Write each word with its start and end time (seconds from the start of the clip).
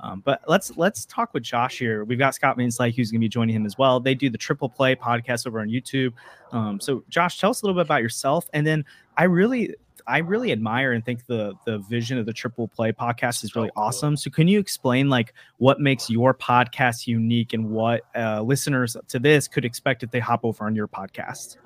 Um, 0.00 0.22
but 0.24 0.42
let's 0.46 0.76
let's 0.76 1.04
talk 1.06 1.34
with 1.34 1.42
Josh 1.42 1.78
here. 1.78 2.04
We've 2.04 2.18
got 2.18 2.34
Scott 2.34 2.56
Van 2.56 2.68
Slyke 2.68 2.94
who's 2.94 3.10
going 3.10 3.20
to 3.20 3.24
be 3.24 3.28
joining 3.28 3.54
him 3.54 3.66
as 3.66 3.76
well. 3.76 3.98
They 3.98 4.14
do 4.14 4.30
the 4.30 4.38
Triple 4.38 4.68
Play 4.68 4.94
podcast 4.94 5.46
over 5.46 5.60
on 5.60 5.68
YouTube. 5.68 6.12
Um, 6.52 6.80
so 6.80 7.02
Josh, 7.08 7.38
tell 7.40 7.50
us 7.50 7.62
a 7.62 7.66
little 7.66 7.78
bit 7.80 7.86
about 7.86 8.02
yourself, 8.02 8.48
and 8.52 8.66
then 8.66 8.84
I 9.16 9.24
really 9.24 9.74
I 10.06 10.18
really 10.18 10.52
admire 10.52 10.92
and 10.92 11.04
think 11.04 11.26
the 11.26 11.54
the 11.66 11.78
vision 11.78 12.16
of 12.16 12.26
the 12.26 12.32
Triple 12.32 12.68
Play 12.68 12.92
podcast 12.92 13.44
is 13.44 13.54
really 13.54 13.70
awesome. 13.76 14.16
So 14.16 14.30
can 14.30 14.48
you 14.48 14.58
explain 14.58 15.10
like 15.10 15.34
what 15.58 15.80
makes 15.80 16.08
your 16.08 16.32
podcast 16.32 17.06
unique 17.06 17.52
and 17.52 17.70
what 17.70 18.02
uh, 18.16 18.42
listeners 18.42 18.96
to 19.08 19.18
this 19.18 19.48
could 19.48 19.64
expect 19.64 20.02
if 20.02 20.10
they 20.10 20.20
hop 20.20 20.44
over 20.44 20.64
on 20.64 20.74
your 20.74 20.88
podcast? 20.88 21.58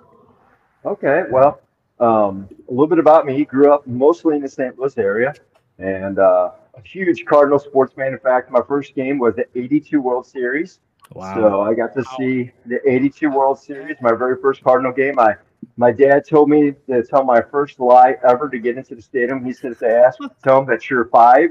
Okay, 0.85 1.23
well, 1.31 1.61
um, 2.01 2.49
a 2.69 2.73
little 2.73 2.89
bit 2.89 2.99
about 2.99 3.25
me. 3.27 3.37
He 3.37 3.45
grew 3.45 3.73
up 3.73 3.87
mostly 3.87 4.35
in 4.35 4.43
the 4.43 4.49
St. 4.49 4.77
Louis 4.77 4.99
area, 4.99 5.33
and 5.79 6.19
uh, 6.19 6.51
a 6.75 6.81
huge 6.85 7.25
Cardinal 7.25 7.59
sports 7.59 7.93
fan. 7.95 8.09
In 8.13 8.19
fact, 8.19 8.51
my 8.51 8.61
first 8.67 8.95
game 8.95 9.19
was 9.19 9.35
the 9.35 9.47
'82 9.55 10.01
World 10.01 10.27
Series. 10.27 10.81
Wow. 11.15 11.35
So 11.35 11.61
I 11.63 11.75
got 11.75 11.95
to 11.95 12.05
see 12.17 12.51
the 12.67 12.79
'82 12.89 13.31
World 13.31 13.59
Series, 13.59 13.97
my 14.01 14.13
very 14.13 14.41
first 14.41 14.63
Cardinal 14.63 14.93
game. 14.93 15.19
I 15.19 15.35
my 15.77 15.93
dad 15.93 16.27
told 16.29 16.49
me 16.49 16.75
to 16.89 17.03
tell 17.03 17.25
my 17.25 17.41
first 17.41 17.79
lie 17.81 18.17
ever 18.29 18.49
to 18.49 18.59
get 18.59 18.77
into 18.77 18.95
the 18.95 19.03
stadium. 19.03 19.45
He 19.45 19.53
said, 19.53 19.77
"They 19.81 19.91
asked, 19.91 20.21
tell 20.45 20.57
them 20.61 20.67
that 20.67 20.89
you're 20.89 21.07
five, 21.07 21.51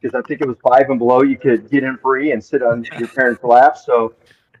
because 0.00 0.14
I 0.14 0.26
think 0.26 0.40
it 0.40 0.48
was 0.48 0.56
five 0.62 0.88
and 0.90 0.98
below. 0.98 1.22
You 1.22 1.38
could 1.38 1.70
get 1.70 1.84
in 1.84 1.96
free 1.98 2.32
and 2.32 2.42
sit 2.42 2.62
on 2.62 2.84
your 2.98 3.08
parents' 3.16 3.42
lap." 3.44 3.76
So, 3.76 4.14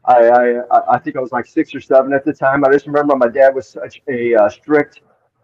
I, 0.04 0.28
I 0.28 0.94
I 0.94 0.98
think 0.98 1.16
I 1.16 1.20
was 1.20 1.32
like 1.32 1.46
six 1.46 1.74
or 1.74 1.80
seven 1.80 2.12
at 2.12 2.24
the 2.24 2.32
time. 2.32 2.64
I 2.64 2.72
just 2.72 2.86
remember 2.86 3.16
my 3.16 3.28
dad 3.28 3.54
was 3.54 3.68
such 3.68 4.02
a 4.08 4.34
uh, 4.34 4.48
strict 4.48 5.00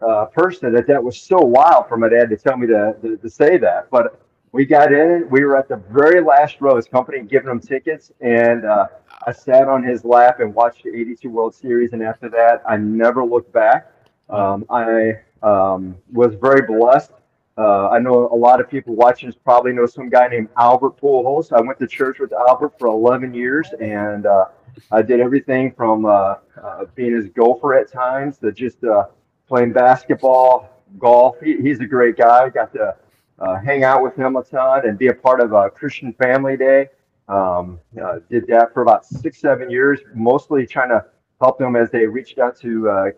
uh, 0.07 0.27
person 0.27 0.73
that 0.73 0.87
that 0.87 1.03
was 1.03 1.21
so 1.21 1.39
wild 1.39 1.89
for 1.89 1.97
my 1.97 2.09
dad 2.09 2.31
to 2.31 2.37
tell 2.37 2.57
me 2.57 2.67
to, 2.67 2.97
to, 3.03 3.17
to 3.17 3.31
say 3.31 3.59
that. 3.59 3.91
But 3.91 4.21
we 4.53 4.65
got 4.65 4.93
in. 4.93 5.29
We 5.31 5.45
were 5.45 5.57
at 5.57 5.69
the 5.69 5.77
very 5.77 6.21
last 6.21 6.61
row. 6.61 6.77
His 6.77 6.87
company 6.87 7.21
giving 7.21 7.49
them 7.49 7.61
tickets, 7.61 8.11
and 8.21 8.65
uh, 8.65 8.87
I 9.27 9.33
sat 9.33 9.69
on 9.69 9.83
his 9.83 10.05
lap 10.05 10.41
and 10.41 10.55
watched 10.55 10.85
the 10.85 10.91
82 10.91 11.29
World 11.29 11.55
Series, 11.55 11.93
and 11.93 12.03
after 12.03 12.29
that, 12.31 12.63
I 12.69 12.77
never 12.77 13.25
looked 13.25 13.53
back. 13.53 13.93
Um, 14.29 14.65
I 14.71 15.21
um, 15.43 15.97
was 16.13 16.35
very 16.35 16.63
blessed. 16.67 17.13
Uh, 17.59 17.89
I 17.89 17.99
know 17.99 18.29
a 18.33 18.35
lot 18.37 18.61
of 18.61 18.71
people 18.71 18.95
watching 18.95 19.33
probably 19.45 19.73
know 19.73 19.87
some 19.87 20.09
guy 20.09 20.29
named 20.29 20.49
Albert 20.57 21.01
Pujols. 21.01 21.53
I 21.53 21.61
went 21.61 21.79
to 21.81 21.87
church 21.87 22.19
with 22.19 22.33
Albert 22.33 22.79
for 22.79 22.89
11 22.89 23.35
years, 23.35 23.69
and 23.81 24.25
uh, 24.25 24.47
I 24.91 25.03
did 25.03 25.21
everything 25.21 25.73
from 25.73 26.07
uh, 26.07 26.37
uh 26.63 26.85
being 26.95 27.15
his 27.15 27.29
gopher 27.29 27.75
at 27.75 27.93
times 27.93 28.39
to 28.39 28.51
just 28.51 28.83
uh, 28.85 29.07
playing 29.51 29.73
basketball, 29.73 30.71
golf. 30.99 31.37
He, 31.43 31.57
he's 31.61 31.81
a 31.81 31.87
great 31.87 32.17
guy. 32.17 32.49
Got 32.49 32.73
to 32.75 32.95
uh, 33.41 33.61
hang 33.61 33.83
out 33.83 34.01
with 34.01 34.15
him 34.17 34.37
a 34.37 34.45
ton 34.45 34.87
and 34.89 34.97
be 34.97 35.09
a 35.09 35.15
part 35.15 35.41
of 35.41 35.53
a 35.53 35.69
Christian 35.69 36.13
Family 36.15 36.57
Day. 36.57 36.89
Um, 37.29 37.81
uh, 38.01 38.21
did 38.31 38.47
that 38.47 38.73
for 38.73 38.83
about 38.83 39.05
six, 39.05 39.41
seven 39.41 39.69
years, 39.69 40.01
mostly 40.15 40.67
trying 40.67 40.91
to 40.91 41.05
help 41.41 41.59
them 41.59 41.75
as 41.75 41.91
they 41.91 42.07
reached 42.07 42.39
out 42.39 42.57
to 42.61 42.89
uh, 42.89 43.11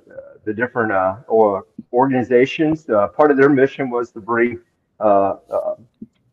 the 0.45 0.55
different 0.55 0.91
uh, 0.91 1.17
or 1.29 1.67
organizations. 1.93 2.89
Uh, 2.89 3.09
part 3.09 3.31
of 3.31 3.37
their 3.37 3.51
mission 3.51 3.91
was 3.91 4.11
to 4.13 4.21
bring 4.21 4.59
uh, 5.01 5.35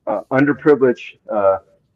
underprivileged 0.08 1.18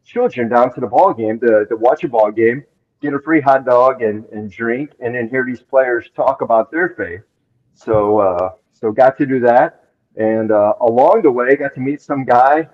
children 0.04 0.50
down 0.50 0.72
to 0.74 0.80
the 0.80 0.86
ball 0.86 1.14
game 1.14 1.40
to, 1.40 1.66
watch 1.70 2.04
a 2.04 2.08
ball 2.08 2.30
game, 2.30 2.64
get 3.00 3.14
a 3.14 3.18
free 3.18 3.40
hot 3.40 3.64
dog 3.64 4.02
and, 4.02 4.26
and 4.26 4.50
drink, 4.50 4.90
and 5.00 5.14
then 5.14 5.26
hear 5.30 5.44
these 5.46 5.62
players 5.62 6.10
talk 6.14 6.42
about 6.42 6.70
their 6.70 6.90
faith. 6.90 7.22
So, 7.74 8.56
so 8.72 8.92
got 8.92 9.18
to 9.18 9.26
do 9.26 9.40
that. 9.40 9.84
And 10.16 10.50
along 10.50 11.22
the 11.22 11.30
way, 11.30 11.56
got 11.56 11.74
to 11.74 11.80
meet 11.80 12.00
some 12.00 12.24
guy 12.24 12.68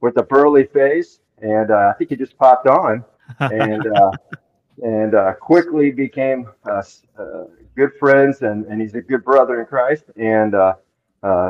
with 0.00 0.16
a 0.16 0.22
burly 0.22 0.64
face 0.64 1.20
and 1.42 1.70
uh, 1.70 1.90
I 1.90 1.92
think 1.98 2.10
he 2.10 2.16
just 2.16 2.38
popped 2.38 2.66
on, 2.66 3.04
and 3.40 3.86
uh, 3.86 4.12
and 4.82 5.14
uh, 5.14 5.34
quickly 5.34 5.90
became 5.90 6.48
uh, 6.64 6.82
uh, 7.18 7.44
good 7.76 7.90
friends, 7.98 8.42
and, 8.42 8.64
and 8.66 8.80
he's 8.80 8.94
a 8.94 9.02
good 9.02 9.24
brother 9.24 9.60
in 9.60 9.66
Christ. 9.66 10.04
And 10.16 10.54
uh, 10.54 10.74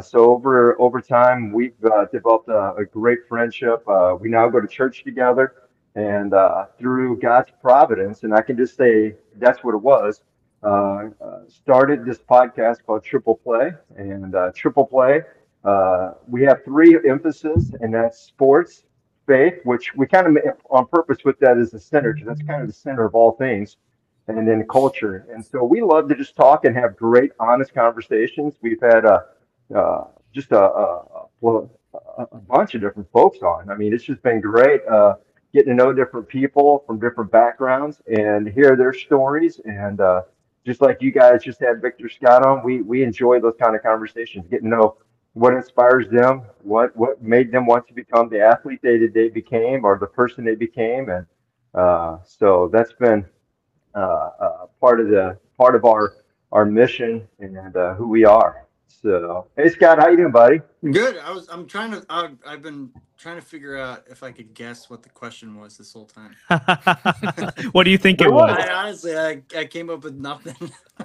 so 0.00 0.30
over 0.30 0.80
over 0.80 1.00
time, 1.00 1.52
we've 1.52 1.78
developed 2.12 2.48
a, 2.48 2.74
a, 2.74 2.84
great 2.84 3.20
friendship. 3.28 3.84
we 4.20 4.28
now 4.28 4.48
go 4.48 4.60
to 4.60 4.68
church 4.68 5.04
together, 5.04 5.54
and 5.94 6.34
through 6.78 7.20
God's 7.20 7.50
providence, 7.60 8.24
and 8.24 8.34
I 8.34 8.42
can 8.42 8.56
just 8.56 8.76
say 8.76 9.14
that's 9.36 9.62
what 9.62 9.74
it 9.74 9.82
was. 9.82 10.22
Started 11.48 12.04
this 12.04 12.18
podcast 12.18 12.84
called 12.86 13.04
Triple 13.04 13.36
Play, 13.36 13.72
and 13.96 14.34
Triple 14.54 14.86
Play. 14.86 15.22
we 16.28 16.42
have 16.42 16.64
three 16.64 16.98
emphases, 17.08 17.74
and 17.80 17.94
that's 17.94 18.18
sports, 18.18 18.84
faith, 19.26 19.54
which 19.64 19.94
we 19.94 20.06
kind 20.06 20.26
of 20.26 20.36
on 20.70 20.86
purpose 20.86 21.18
put 21.22 21.38
that 21.40 21.58
as 21.58 21.70
the 21.70 21.80
center 21.80 22.12
because 22.12 22.26
that's 22.26 22.42
kind 22.42 22.60
of 22.60 22.66
the 22.66 22.72
center 22.72 23.04
of 23.04 23.14
all 23.14 23.32
things, 23.32 23.76
and 24.28 24.46
then 24.46 24.66
culture. 24.68 25.26
And 25.32 25.44
so 25.44 25.64
we 25.64 25.82
love 25.82 26.08
to 26.08 26.14
just 26.14 26.36
talk 26.36 26.64
and 26.64 26.76
have 26.76 26.96
great, 26.96 27.32
honest 27.38 27.74
conversations. 27.74 28.54
We've 28.62 28.80
had 28.80 29.04
a 29.04 29.24
uh, 29.74 30.04
just 30.34 30.52
a, 30.52 30.60
a, 30.60 31.26
a, 31.44 31.68
a, 32.32 32.38
bunch 32.48 32.74
of 32.74 32.80
different 32.80 33.10
folks 33.12 33.38
on. 33.42 33.70
I 33.70 33.74
mean, 33.74 33.92
it's 33.92 34.04
just 34.04 34.22
been 34.22 34.40
great 34.40 34.80
uh, 34.86 35.14
getting 35.52 35.70
to 35.70 35.74
know 35.74 35.92
different 35.92 36.28
people 36.28 36.84
from 36.86 36.98
different 36.98 37.30
backgrounds 37.30 38.00
and 38.06 38.48
hear 38.48 38.76
their 38.76 38.92
stories. 38.92 39.60
And 39.64 40.00
uh, 40.00 40.22
just 40.64 40.80
like 40.80 41.02
you 41.02 41.10
guys 41.10 41.42
just 41.42 41.60
had 41.60 41.82
Victor 41.82 42.08
Scott 42.08 42.44
on, 42.46 42.62
we 42.64 42.82
we 42.82 43.02
enjoy 43.02 43.40
those 43.40 43.54
kind 43.60 43.74
of 43.74 43.82
conversations, 43.82 44.46
getting 44.50 44.70
to 44.70 44.76
know 44.76 44.96
what 45.34 45.54
inspires 45.54 46.08
them, 46.10 46.42
what 46.62 46.94
what 46.96 47.22
made 47.22 47.50
them 47.50 47.66
want 47.66 47.86
to 47.88 47.94
become 47.94 48.28
the 48.28 48.40
athlete 48.40 48.80
they 48.82 49.06
they 49.06 49.28
became 49.28 49.84
or 49.84 49.98
the 49.98 50.06
person 50.06 50.44
they 50.44 50.54
became, 50.54 51.08
and 51.08 51.26
uh, 51.74 52.18
so 52.24 52.68
that's 52.72 52.92
been 52.92 53.24
uh, 53.94 53.98
uh, 53.98 54.66
part 54.80 55.00
of 55.00 55.08
the 55.08 55.38
part 55.56 55.74
of 55.74 55.84
our 55.84 56.14
our 56.52 56.64
mission 56.64 57.26
and 57.40 57.76
uh, 57.76 57.94
who 57.94 58.08
we 58.08 58.24
are. 58.24 58.66
So, 58.88 59.46
hey 59.56 59.68
Scott, 59.70 59.98
how 59.98 60.08
you 60.08 60.16
doing, 60.16 60.32
buddy? 60.32 60.60
Good. 60.90 61.18
I 61.18 61.30
was. 61.30 61.48
I'm 61.48 61.66
trying 61.66 61.92
to. 61.92 62.04
I, 62.10 62.30
I've 62.44 62.62
been 62.62 62.90
trying 63.22 63.36
to 63.36 63.42
figure 63.42 63.76
out 63.76 64.02
if 64.10 64.24
I 64.24 64.32
could 64.32 64.52
guess 64.52 64.90
what 64.90 65.04
the 65.04 65.08
question 65.08 65.56
was 65.56 65.78
this 65.78 65.92
whole 65.92 66.06
time. 66.06 66.34
what 67.70 67.84
do 67.84 67.90
you 67.90 67.98
think 67.98 68.20
it 68.20 68.32
was? 68.32 68.58
I, 68.58 68.72
honestly, 68.72 69.16
I, 69.16 69.40
I 69.56 69.64
came 69.66 69.90
up 69.90 70.02
with 70.02 70.16
nothing. 70.16 70.72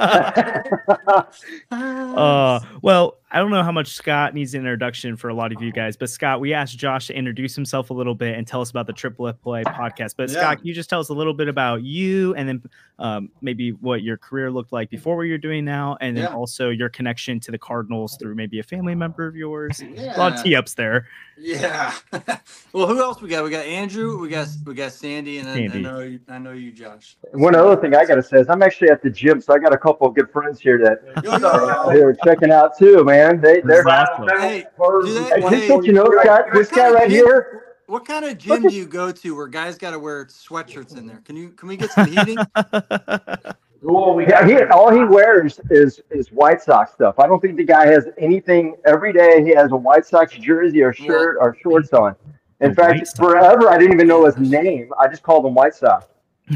uh, 1.71 2.59
well, 2.81 3.17
I 3.31 3.39
don't 3.39 3.51
know 3.51 3.61
how 3.61 3.71
much 3.71 3.89
Scott 3.89 4.33
needs 4.33 4.53
an 4.55 4.61
introduction 4.61 5.15
for 5.15 5.29
a 5.29 5.33
lot 5.33 5.51
of 5.51 5.61
you 5.61 5.71
guys, 5.71 5.95
but 5.95 6.09
Scott, 6.09 6.39
we 6.39 6.53
asked 6.53 6.77
Josh 6.77 7.07
to 7.07 7.15
introduce 7.15 7.55
himself 7.55 7.89
a 7.89 7.93
little 7.93 8.15
bit 8.15 8.35
and 8.35 8.47
tell 8.47 8.61
us 8.61 8.69
about 8.71 8.87
the 8.87 8.93
Triple 8.93 9.27
F 9.27 9.39
Play 9.41 9.63
podcast. 9.63 10.15
But 10.17 10.29
yeah. 10.29 10.39
Scott, 10.39 10.57
can 10.57 10.67
you 10.67 10.73
just 10.73 10.89
tell 10.89 10.99
us 10.99 11.09
a 11.09 11.13
little 11.13 11.33
bit 11.33 11.47
about 11.47 11.83
you 11.83 12.33
and 12.35 12.49
then 12.49 12.63
um, 12.99 13.29
maybe 13.41 13.73
what 13.73 14.01
your 14.01 14.17
career 14.17 14.49
looked 14.49 14.71
like 14.71 14.89
before 14.89 15.17
what 15.17 15.23
you're 15.23 15.37
doing 15.37 15.65
now, 15.65 15.97
and 16.01 16.17
then 16.17 16.23
yeah. 16.23 16.35
also 16.35 16.69
your 16.69 16.89
connection 16.89 17.39
to 17.41 17.51
the 17.51 17.57
Cardinals 17.59 18.17
through 18.19 18.33
maybe 18.35 18.59
a 18.59 18.63
family 18.63 18.95
member 18.95 19.27
of 19.27 19.35
yours? 19.35 19.66
Yeah. 19.79 20.15
A 20.15 20.19
lot 20.19 20.33
of 20.33 20.43
tee 20.43 20.55
ups 20.55 20.73
there. 20.73 21.07
Yeah. 21.39 21.93
well, 22.73 22.87
who 22.87 22.99
else 22.99 23.21
we 23.21 23.29
got? 23.29 23.43
We 23.43 23.49
got 23.49 23.65
Andrew, 23.65 24.19
we 24.19 24.29
got 24.29 24.47
we 24.65 24.73
got 24.73 24.91
Sandy, 24.91 25.37
and 25.37 25.47
Sandy. 25.47 25.85
I, 25.85 25.89
I 25.89 25.93
know 25.93 25.99
you, 25.99 26.19
I 26.27 26.37
know 26.39 26.51
you, 26.51 26.71
Josh. 26.71 27.15
One 27.33 27.55
other 27.55 27.79
thing 27.79 27.95
I 27.95 28.05
gotta 28.05 28.23
say 28.23 28.39
is 28.39 28.49
I'm 28.49 28.63
actually 28.63 28.89
at 28.89 29.03
the 29.03 29.09
gym, 29.09 29.39
so 29.39 29.53
I 29.53 29.59
got 29.59 29.73
a 29.73 29.77
couple 29.77 30.07
of 30.07 30.15
good 30.15 30.31
friends 30.31 30.59
here 30.59 30.79
that 30.79 31.23
yo, 31.23 31.37
yo, 31.37 31.89
they 31.93 32.03
were 32.03 32.17
checking 32.23 32.51
out 32.51 32.77
too, 32.77 33.03
man. 33.03 33.39
They 33.39 33.61
they're 33.61 33.87
awesome. 33.87 34.27
hey, 34.39 34.65
they, 35.03 35.41
hey, 35.41 35.67
you 35.83 35.93
know, 35.93 36.11
Scott, 36.21 36.45
this 36.53 36.69
guy 36.69 36.89
right 36.89 37.09
here. 37.09 37.63
What 37.85 38.05
kind 38.05 38.25
of 38.25 38.37
gym 38.37 38.63
do 38.63 38.75
you 38.75 38.85
go 38.85 39.13
to 39.13 39.35
where 39.35 39.47
guys 39.47 39.77
got 39.77 39.91
to 39.91 39.99
wear 39.99 40.25
sweatshirts 40.25 40.97
in 40.97 41.07
there? 41.07 41.21
Can 41.23 41.37
you 41.37 41.49
can 41.51 41.69
we 41.69 41.77
get 41.77 41.91
some 41.91 42.11
heating? 42.11 42.37
Well, 43.81 44.19
yeah, 44.21 44.45
he, 44.47 44.63
all 44.63 44.91
he 44.91 45.03
wears 45.03 45.59
is 45.69 46.01
is 46.09 46.31
White 46.31 46.61
Sox 46.61 46.93
stuff. 46.93 47.19
I 47.19 47.27
don't 47.27 47.39
think 47.39 47.57
the 47.57 47.63
guy 47.63 47.85
has 47.85 48.07
anything 48.17 48.75
every 48.85 49.13
day. 49.13 49.43
He 49.43 49.51
has 49.51 49.71
a 49.71 49.75
White 49.75 50.05
Sox 50.05 50.33
jersey 50.33 50.81
or 50.81 50.93
shirt 50.93 51.37
or 51.39 51.55
shorts 51.61 51.93
on. 51.93 52.15
In 52.59 52.73
fact, 52.73 53.15
forever 53.17 53.69
I 53.69 53.77
didn't 53.77 53.93
even 53.93 54.07
know 54.07 54.25
his 54.25 54.37
name. 54.37 54.91
I 54.99 55.07
just 55.07 55.21
called 55.21 55.45
him 55.45 55.53
White 55.53 55.75
Sox. 55.75 56.07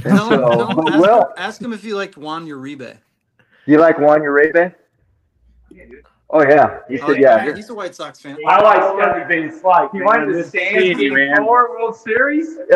No, 0.06 0.30
so, 0.30 0.30
no, 0.30 0.62
ask, 0.88 1.00
well, 1.00 1.22
him, 1.22 1.34
ask 1.38 1.62
him 1.62 1.74
if 1.74 1.84
you 1.84 1.96
liked 1.96 2.18
Juan 2.18 2.48
Uribe. 2.48 2.98
You 3.66 3.78
like 3.78 4.00
Juan 4.00 4.22
Uribe? 4.22 4.74
Yeah, 5.70 5.86
dude. 5.86 6.06
Oh 6.34 6.42
yeah, 6.44 6.80
he 6.88 6.98
oh, 7.00 7.08
said 7.08 7.18
oh, 7.18 7.20
yeah. 7.20 7.46
yeah. 7.46 7.56
He's 7.56 7.70
a 7.70 7.76
White 7.76 7.94
Sox 7.94 8.22
fan. 8.22 8.38
I 8.48 8.62
like 8.62 8.82
everything 9.06 9.52
Slight. 9.60 9.90
He 9.92 10.02
went 10.02 10.28
to 10.28 10.34
the 10.34 10.44
Sandy 10.46 11.10
Four 11.36 11.72
World 11.72 11.96
Series. 11.96 12.56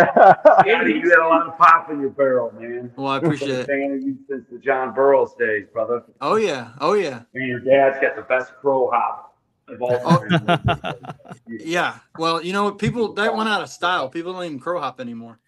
Sandy, 0.65 0.93
you 0.93 1.09
had 1.09 1.19
a 1.19 1.27
lot 1.27 1.47
of 1.47 1.57
pop 1.57 1.89
in 1.89 2.01
your 2.01 2.09
barrel, 2.09 2.53
man. 2.59 2.91
Well, 2.97 3.07
I 3.07 3.17
appreciate 3.17 3.51
it. 3.51 3.67
Fan 3.67 3.93
of 3.93 4.01
you 4.01 4.17
since 4.27 4.43
the 4.51 4.59
John 4.59 4.93
Burroughs 4.93 5.35
days, 5.39 5.67
brother. 5.71 6.03
Oh 6.19 6.35
yeah, 6.35 6.71
oh 6.81 6.95
yeah. 6.95 7.21
And 7.33 7.47
your 7.47 7.59
dad's 7.59 8.01
got 8.01 8.17
the 8.17 8.23
best 8.23 8.53
crow 8.59 8.91
hop 8.91 9.37
of 9.69 9.81
all 9.81 10.01
oh. 10.03 10.27
time. 10.27 11.15
yeah. 11.47 11.99
Well, 12.17 12.43
you 12.43 12.51
know? 12.51 12.71
People 12.71 13.13
that 13.13 13.35
went 13.35 13.47
out 13.47 13.61
of 13.61 13.69
style. 13.69 14.09
People 14.09 14.33
don't 14.33 14.43
even 14.43 14.59
crow 14.59 14.81
hop 14.81 14.99
anymore. 14.99 15.39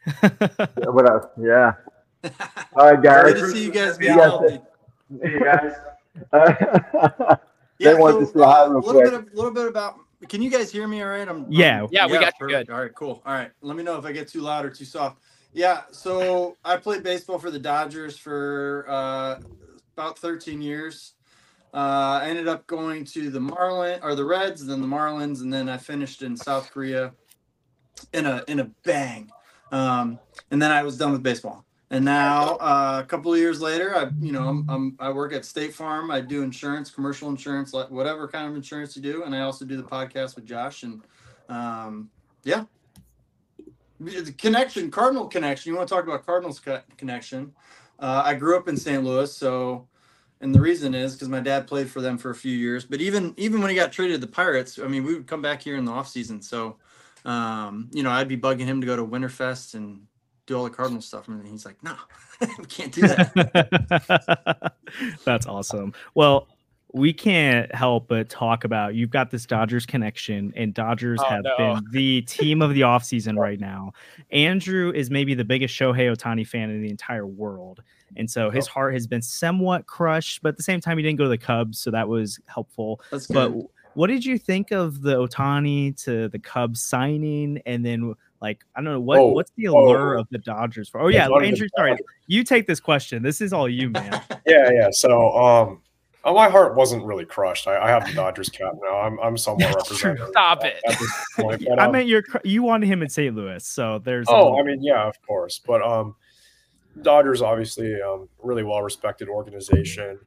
what 0.78 1.10
up? 1.12 1.34
Yeah. 1.38 1.74
All 2.74 2.94
right, 2.94 3.02
guys. 3.02 3.34
Good 3.34 3.40
to 3.42 3.52
see 3.52 3.66
you 3.66 3.72
guys 3.72 3.98
be 3.98 4.08
healthy. 4.08 4.62
Hey 5.22 5.40
guys. 5.40 7.38
Yeah, 7.80 7.94
they 7.94 8.00
want 8.00 8.14
so, 8.14 8.20
to 8.20 8.26
say 8.26 8.46
hi 8.46 8.62
uh, 8.62 8.70
real 8.70 8.82
little 8.82 8.94
quick. 8.94 9.04
Bit 9.06 9.14
of, 9.14 9.34
little 9.34 9.52
bit 9.52 9.68
about 9.68 10.00
can 10.28 10.42
you 10.42 10.50
guys 10.50 10.72
hear 10.72 10.88
me 10.88 11.02
all 11.02 11.10
right? 11.10 11.28
I'm 11.28 11.46
yeah. 11.50 11.84
I'm, 11.84 11.90
yeah, 11.92 12.08
we 12.08 12.14
got 12.14 12.34
you 12.40 12.48
good. 12.48 12.70
All 12.70 12.82
right, 12.82 12.94
cool. 12.96 13.22
All 13.26 13.34
right. 13.34 13.52
Let 13.62 13.78
me 13.78 13.84
know 13.84 13.98
if 13.98 14.06
I 14.06 14.12
get 14.12 14.28
too 14.28 14.42
loud 14.42 14.66
or 14.66 14.70
too 14.70 14.86
soft. 14.86 15.20
Yeah, 15.54 15.82
so 15.92 16.58
I 16.66 16.78
played 16.78 17.04
baseball 17.04 17.40
for 17.40 17.52
the 17.52 17.60
Dodgers 17.60 18.18
for 18.18 18.86
uh, 18.88 19.40
about 19.96 20.20
13 20.20 20.62
years. 20.62 21.14
Uh, 21.74 22.20
I 22.22 22.30
ended 22.30 22.48
up 22.48 22.66
going 22.68 23.06
to 23.06 23.30
the 23.30 23.40
Marlin 23.40 24.00
or 24.02 24.16
the 24.16 24.26
Reds, 24.26 24.66
then 24.66 24.82
the 24.82 24.88
Marlins, 24.88 25.42
and 25.42 25.54
then 25.54 25.70
I 25.70 25.78
finished 25.78 26.22
in 26.22 26.36
South 26.36 26.72
Korea 26.72 27.14
in 28.14 28.26
a 28.26 28.44
in 28.48 28.60
a 28.60 28.66
bang. 28.84 29.30
Um, 29.72 30.20
and 30.52 30.62
then 30.62 30.72
I 30.72 30.84
was 30.84 30.98
done 30.98 31.12
with 31.12 31.24
baseball. 31.24 31.66
And 31.90 32.04
now 32.04 32.56
uh, 32.58 33.02
a 33.02 33.08
couple 33.08 33.34
of 33.34 33.40
years 33.40 33.62
later, 33.62 33.96
I 33.96 34.10
you 34.20 34.34
know 34.34 34.48
I'm, 34.48 34.70
I'm, 34.70 34.96
i 35.00 35.10
work 35.10 35.32
at 35.34 35.46
State 35.46 35.74
Farm. 35.74 36.12
I 36.12 36.20
do 36.20 36.44
insurance, 36.44 36.92
commercial 36.92 37.30
insurance, 37.30 37.72
whatever 37.72 38.28
kind 38.28 38.50
of 38.50 38.56
insurance 38.56 38.96
you 38.96 39.02
do, 39.02 39.24
and 39.24 39.34
I 39.34 39.42
also 39.42 39.64
do 39.64 39.78
the 39.78 39.84
podcast 39.84 40.36
with 40.36 40.46
Josh. 40.46 40.84
And 40.84 41.02
um, 41.48 42.10
yeah, 42.44 42.66
the 44.02 44.34
connection, 44.34 44.92
Cardinal 44.92 45.28
connection. 45.28 45.72
You 45.72 45.78
want 45.78 45.88
to 45.88 45.96
talk 45.96 46.04
about 46.04 46.26
Cardinals 46.26 46.62
connection? 46.98 47.54
Uh, 48.00 48.22
I 48.26 48.34
grew 48.34 48.58
up 48.58 48.68
in 48.68 48.76
St. 48.76 49.04
Louis, 49.04 49.34
so 49.34 49.88
and 50.42 50.54
the 50.54 50.60
reason 50.60 50.94
is 50.94 51.14
because 51.14 51.30
my 51.30 51.40
dad 51.40 51.68
played 51.68 51.90
for 51.90 52.02
them 52.02 52.18
for 52.18 52.32
a 52.32 52.36
few 52.36 52.56
years. 52.56 52.84
But 52.84 53.00
even 53.00 53.34
even 53.38 53.62
when 53.62 53.70
he 53.70 53.78
got 53.78 53.94
traded 53.94 54.20
to 54.20 54.28
the 54.28 54.32
Pirates, 54.32 54.78
I 54.78 54.88
mean, 54.88 55.06
we 55.06 55.14
would 55.14 55.28
come 55.28 55.42
back 55.42 55.62
here 55.62 55.78
in 55.78 55.86
the 55.86 55.94
off 55.94 56.10
season. 56.10 56.42
So 56.42 56.76
um, 57.28 57.90
you 57.92 58.04
know, 58.04 58.10
I'd 58.10 58.28
be 58.28 58.38
bugging 58.38 58.66
him 58.66 58.82
to 58.82 58.88
go 58.88 58.96
to 58.96 59.06
Winterfest 59.06 59.76
and 59.76 60.08
do 60.48 60.58
all 60.58 60.64
the 60.64 60.70
Cardinal 60.70 61.02
stuff. 61.02 61.28
And 61.28 61.46
he's 61.46 61.66
like, 61.66 61.82
no, 61.84 61.96
we 62.58 62.66
can't 62.66 62.92
do 62.92 63.02
that. 63.02 64.74
That's 65.26 65.46
awesome. 65.46 65.94
Well, 66.16 66.48
we 66.94 67.12
can't 67.14 67.74
help 67.76 68.08
but 68.08 68.30
talk 68.30 68.64
about 68.64 68.96
you've 68.96 69.10
got 69.10 69.30
this 69.30 69.46
Dodgers 69.46 69.86
connection, 69.86 70.54
and 70.56 70.74
Dodgers 70.74 71.20
oh, 71.22 71.30
have 71.30 71.44
no. 71.44 71.58
been 71.58 71.84
the 71.92 72.22
team 72.22 72.62
of 72.62 72.74
the 72.74 72.82
offseason 72.82 73.38
right 73.40 73.60
now. 73.60 73.92
Andrew 74.32 74.92
is 74.96 75.12
maybe 75.12 75.34
the 75.34 75.44
biggest 75.44 75.76
Shohei 75.76 76.16
Ohtani 76.16 76.48
fan 76.48 76.70
in 76.70 76.82
the 76.82 76.90
entire 76.90 77.28
world. 77.28 77.84
And 78.16 78.32
so 78.32 78.50
his 78.50 78.68
oh. 78.70 78.72
heart 78.72 78.94
has 78.94 79.06
been 79.06 79.22
somewhat 79.22 79.86
crushed, 79.86 80.42
but 80.42 80.50
at 80.50 80.58
the 80.58 80.64
same 80.64 80.80
time, 80.80 80.98
he 80.98 81.04
didn't 81.04 81.18
go 81.18 81.26
to 81.26 81.30
the 81.30 81.38
Cubs, 81.38 81.78
so 81.78 81.92
that 81.92 82.08
was 82.08 82.40
helpful. 82.48 83.02
That's 83.12 83.28
good. 83.28 83.34
But 83.34 83.70
what 83.96 84.08
did 84.08 84.24
you 84.24 84.38
think 84.38 84.72
of 84.72 85.02
the 85.02 85.16
Ohtani 85.16 86.02
to 86.06 86.30
the 86.30 86.40
Cubs 86.40 86.82
signing, 86.82 87.62
and 87.66 87.86
then 87.86 88.16
like 88.42 88.64
I 88.76 88.82
don't 88.82 88.94
know 88.94 89.00
what 89.00 89.20
oh, 89.20 89.28
what's 89.28 89.52
the 89.56 89.66
allure 89.66 90.18
oh, 90.18 90.22
of 90.22 90.28
the 90.30 90.38
Dodgers 90.38 90.90
for? 90.90 91.00
Oh 91.00 91.08
yeah, 91.08 91.28
Andrew, 91.30 91.68
sorry, 91.76 91.98
you 92.28 92.44
take 92.44 92.68
this 92.68 92.80
question. 92.80 93.24
This 93.24 93.42
is 93.42 93.54
all 93.54 93.68
you, 93.68 93.90
man. 93.90 94.22
yeah, 94.46 94.70
yeah. 94.72 94.90
So 94.92 95.36
um, 95.36 95.82
oh, 96.24 96.34
my 96.34 96.50
heart 96.50 96.76
wasn't 96.76 97.04
really 97.06 97.26
crushed. 97.26 97.68
I, 97.68 97.78
I 97.78 97.90
have 97.90 98.06
the 98.06 98.14
Dodgers 98.14 98.50
cap 98.50 98.74
now. 98.84 99.00
I'm 99.00 99.20
I'm 99.20 99.38
somewhat 99.38 99.76
representative. 99.76 100.28
Stop 100.30 100.64
it. 100.66 100.82
Point, 101.36 101.64
but, 101.68 101.72
um, 101.72 101.80
I 101.80 101.92
meant 101.92 102.08
you're 102.08 102.24
you 102.44 102.64
wanted 102.64 102.88
him 102.88 103.02
in 103.02 103.10
St. 103.10 103.36
Louis, 103.36 103.66
so 103.66 104.00
there's. 104.00 104.28
Oh, 104.30 104.60
I 104.60 104.64
mean, 104.64 104.84
yeah, 104.84 105.08
of 105.08 105.16
course, 105.26 105.60
but 105.66 105.82
um, 105.82 106.16
Dodgers 107.02 107.42
obviously 107.42 108.00
um 108.02 108.30
really 108.42 108.64
well 108.64 108.82
respected 108.82 109.30
organization. 109.30 110.20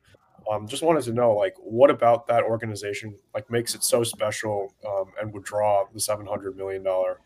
Um, 0.50 0.66
just 0.66 0.82
wanted 0.82 1.04
to 1.04 1.12
know, 1.12 1.32
like, 1.34 1.54
what 1.58 1.90
about 1.90 2.26
that 2.26 2.42
organization 2.42 3.14
like 3.34 3.48
makes 3.50 3.74
it 3.74 3.84
so 3.84 4.02
special 4.02 4.74
um, 4.88 5.12
and 5.20 5.32
would 5.32 5.44
draw 5.44 5.84
the 5.92 6.00
seven 6.00 6.26
hundred 6.26 6.56
million 6.56 6.82
dollar 6.82 7.20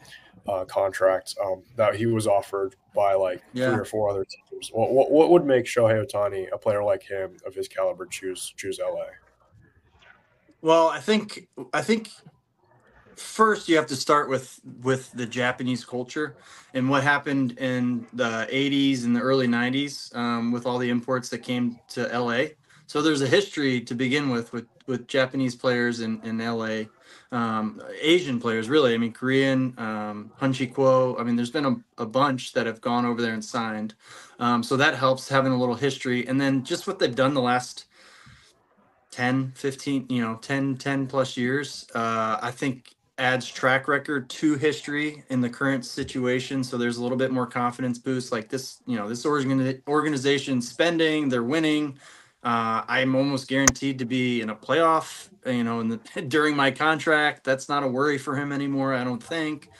uh, 0.49 0.64
contract 0.64 1.35
um, 1.43 1.62
that 1.76 1.94
he 1.94 2.06
was 2.06 2.26
offered 2.26 2.76
by 2.94 3.14
like 3.14 3.43
yeah. 3.52 3.70
three 3.70 3.81
or 3.81 3.85
four 3.85 4.11
other 4.11 4.25
teams. 4.25 4.70
What, 4.73 4.93
what, 4.93 5.11
what 5.11 5.31
would 5.31 5.44
make 5.44 5.64
Shohei 5.64 6.05
Ohtani, 6.05 6.49
a 6.52 6.58
player 6.58 6.85
like 6.85 7.02
him 7.02 7.37
of 7.46 7.55
his 7.55 7.69
caliber, 7.69 8.06
choose 8.06 8.52
choose 8.56 8.79
LA? 8.79 9.06
Well, 10.61 10.88
I 10.88 11.00
think 11.00 11.49
I 11.73 11.82
think 11.82 12.11
first 13.17 13.69
you 13.69 13.76
have 13.76 13.87
to 13.87 13.96
start 13.96 14.29
with 14.29 14.61
with 14.82 15.12
the 15.12 15.26
Japanese 15.26 15.85
culture 15.85 16.37
and 16.75 16.88
what 16.88 17.02
happened 17.02 17.58
in 17.58 18.06
the 18.12 18.49
80s 18.50 19.05
and 19.05 19.14
the 19.14 19.20
early 19.20 19.46
90s 19.46 20.14
um, 20.17 20.52
with 20.52 20.67
all 20.67 20.79
the 20.79 20.91
imports 20.91 21.29
that 21.29 21.38
came 21.38 21.79
to 21.88 22.06
LA. 22.19 22.46
So 22.87 23.02
there's 23.02 23.23
a 23.23 23.26
history 23.26 23.81
to 23.82 23.94
begin 23.94 24.31
with 24.31 24.52
with 24.52 24.67
with 24.86 25.06
Japanese 25.06 25.54
players 25.54 26.00
in 26.00 26.20
in 26.22 26.38
LA 26.38 26.84
um, 27.34 27.82
Asian 28.00 28.40
players, 28.40 28.69
really. 28.69 28.94
I 28.94 28.98
mean, 28.98 29.12
Korean, 29.12 29.75
um, 29.76 30.31
Hong-Chih 30.36 30.72
Kuo. 30.72 31.19
I 31.20 31.25
mean, 31.25 31.34
there's 31.34 31.50
been 31.50 31.64
a, 31.66 31.76
a, 31.98 32.06
bunch 32.06 32.52
that 32.52 32.64
have 32.64 32.81
gone 32.81 33.04
over 33.04 33.20
there 33.20 33.34
and 33.34 33.44
signed. 33.44 33.94
Um, 34.38 34.62
so 34.62 34.76
that 34.76 34.94
helps 34.94 35.28
having 35.28 35.50
a 35.50 35.58
little 35.58 35.75
history. 35.75 36.26
And 36.28 36.40
then 36.40 36.64
just 36.64 36.86
what 36.86 37.00
they've 37.00 37.14
done 37.14 37.34
the 37.34 37.40
last 37.40 37.86
10, 39.10 39.52
15, 39.56 40.06
you 40.08 40.22
know, 40.22 40.36
10, 40.36 40.76
10 40.76 41.06
plus 41.08 41.36
years, 41.36 41.88
uh, 41.96 42.38
I 42.40 42.52
think 42.52 42.94
adds 43.19 43.48
track 43.48 43.88
record 43.88 44.28
to 44.28 44.54
history 44.54 45.25
in 45.28 45.40
the 45.40 45.48
current 45.48 45.84
situation. 45.84 46.62
So 46.62 46.76
there's 46.76 46.98
a 46.98 47.02
little 47.02 47.19
bit 47.19 47.32
more 47.32 47.46
confidence 47.46 47.98
boost. 47.98 48.31
Like 48.31 48.48
this, 48.48 48.81
you 48.86 48.96
know, 48.96 49.08
this 49.08 49.26
organization 49.26 50.62
spending, 50.62 51.28
they're 51.28 51.42
winning. 51.42 51.98
Uh, 52.44 52.85
I'm 52.87 53.14
almost 53.14 53.49
guaranteed 53.49 53.99
to 54.00 54.05
be 54.05 54.43
in 54.43 54.50
a 54.50 54.55
playoff, 54.55 55.31
you 55.46 55.64
know, 55.64 55.81
in 55.81 55.88
the, 55.88 56.23
during 56.29 56.55
my 56.55 56.70
contract. 56.70 57.43
That's 57.43 57.69
not 57.69 57.82
a 57.82 57.88
worry 57.88 58.19
for 58.19 58.37
him 58.37 58.52
anymore, 58.52 58.93
I 58.93 59.02
don't 59.02 59.23
think. 59.23 59.70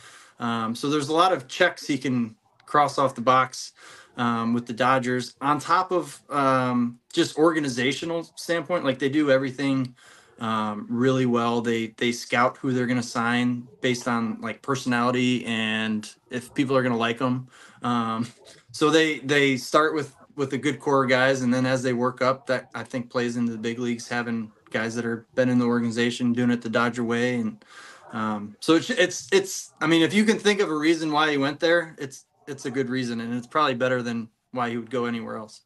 Um, 0.41 0.75
so 0.75 0.89
there's 0.89 1.09
a 1.09 1.15
lot 1.15 1.33
of 1.33 1.47
checks 1.47 1.87
he 1.87 1.99
can 1.99 2.35
cross 2.65 2.99
off 2.99 3.15
the 3.15 3.21
box 3.21 3.73
um, 4.17 4.55
with 4.55 4.67
the 4.67 4.73
Dodgers. 4.73 5.35
On 5.41 5.59
top 5.59 5.93
of 5.93 6.21
um, 6.31 6.99
just 7.13 7.37
organizational 7.37 8.25
standpoint, 8.35 8.85
like 8.85 8.99
they 8.99 9.09
do 9.09 9.31
everything 9.31 9.95
um, 10.41 10.87
really 10.89 11.27
well. 11.27 11.61
They 11.61 11.89
they 11.97 12.13
scout 12.13 12.57
who 12.57 12.73
they're 12.73 12.87
going 12.87 13.01
to 13.01 13.07
sign 13.07 13.69
based 13.81 14.09
on 14.09 14.41
like 14.41 14.63
personality 14.63 15.45
and 15.47 16.09
if 16.31 16.53
people 16.55 16.77
are 16.77 16.83
going 16.83 16.93
to 16.93 16.99
like 16.99 17.19
them. 17.19 17.49
Um, 17.83 18.27
so 18.73 18.91
they 18.91 19.21
they 19.21 19.57
start 19.57 19.95
with 19.95 20.15
with 20.37 20.51
the 20.51 20.59
good 20.59 20.81
core 20.81 21.07
guys, 21.07 21.43
and 21.43 21.53
then 21.53 21.67
as 21.67 21.83
they 21.83 21.93
work 21.93 22.23
up, 22.23 22.47
that 22.47 22.71
I 22.75 22.83
think 22.83 23.11
plays 23.11 23.37
into 23.37 23.53
the 23.53 23.59
big 23.59 23.79
leagues, 23.79 24.09
having 24.09 24.53
guys 24.71 24.95
that 24.97 25.05
are 25.05 25.27
been 25.35 25.49
in 25.49 25.59
the 25.59 25.67
organization 25.67 26.33
doing 26.33 26.51
it 26.51 26.63
the 26.63 26.69
Dodger 26.69 27.05
way, 27.05 27.37
and 27.37 27.65
um, 28.13 28.57
so 28.61 28.75
it's, 28.77 28.91
it's 28.91 29.29
it's. 29.33 29.73
I 29.81 29.87
mean, 29.87 30.03
if 30.03 30.15
you 30.15 30.25
can 30.25 30.39
think 30.39 30.61
of 30.61 30.71
a 30.71 30.77
reason 30.77 31.13
why 31.13 31.31
he 31.31 31.37
went 31.37 31.61
there, 31.61 31.97
it's 31.99 32.27
it's 32.47 32.65
a 32.65 32.71
good 32.71 32.89
reason, 32.89 33.21
and 33.21 33.35
it's 33.35 33.47
probably 33.47 33.75
better 33.75 34.03
than 34.03 34.29
why 34.53 34.71
he 34.71 34.77
would 34.77 34.91
go 34.91 35.07
anywhere 35.07 35.37
else. 35.37 35.63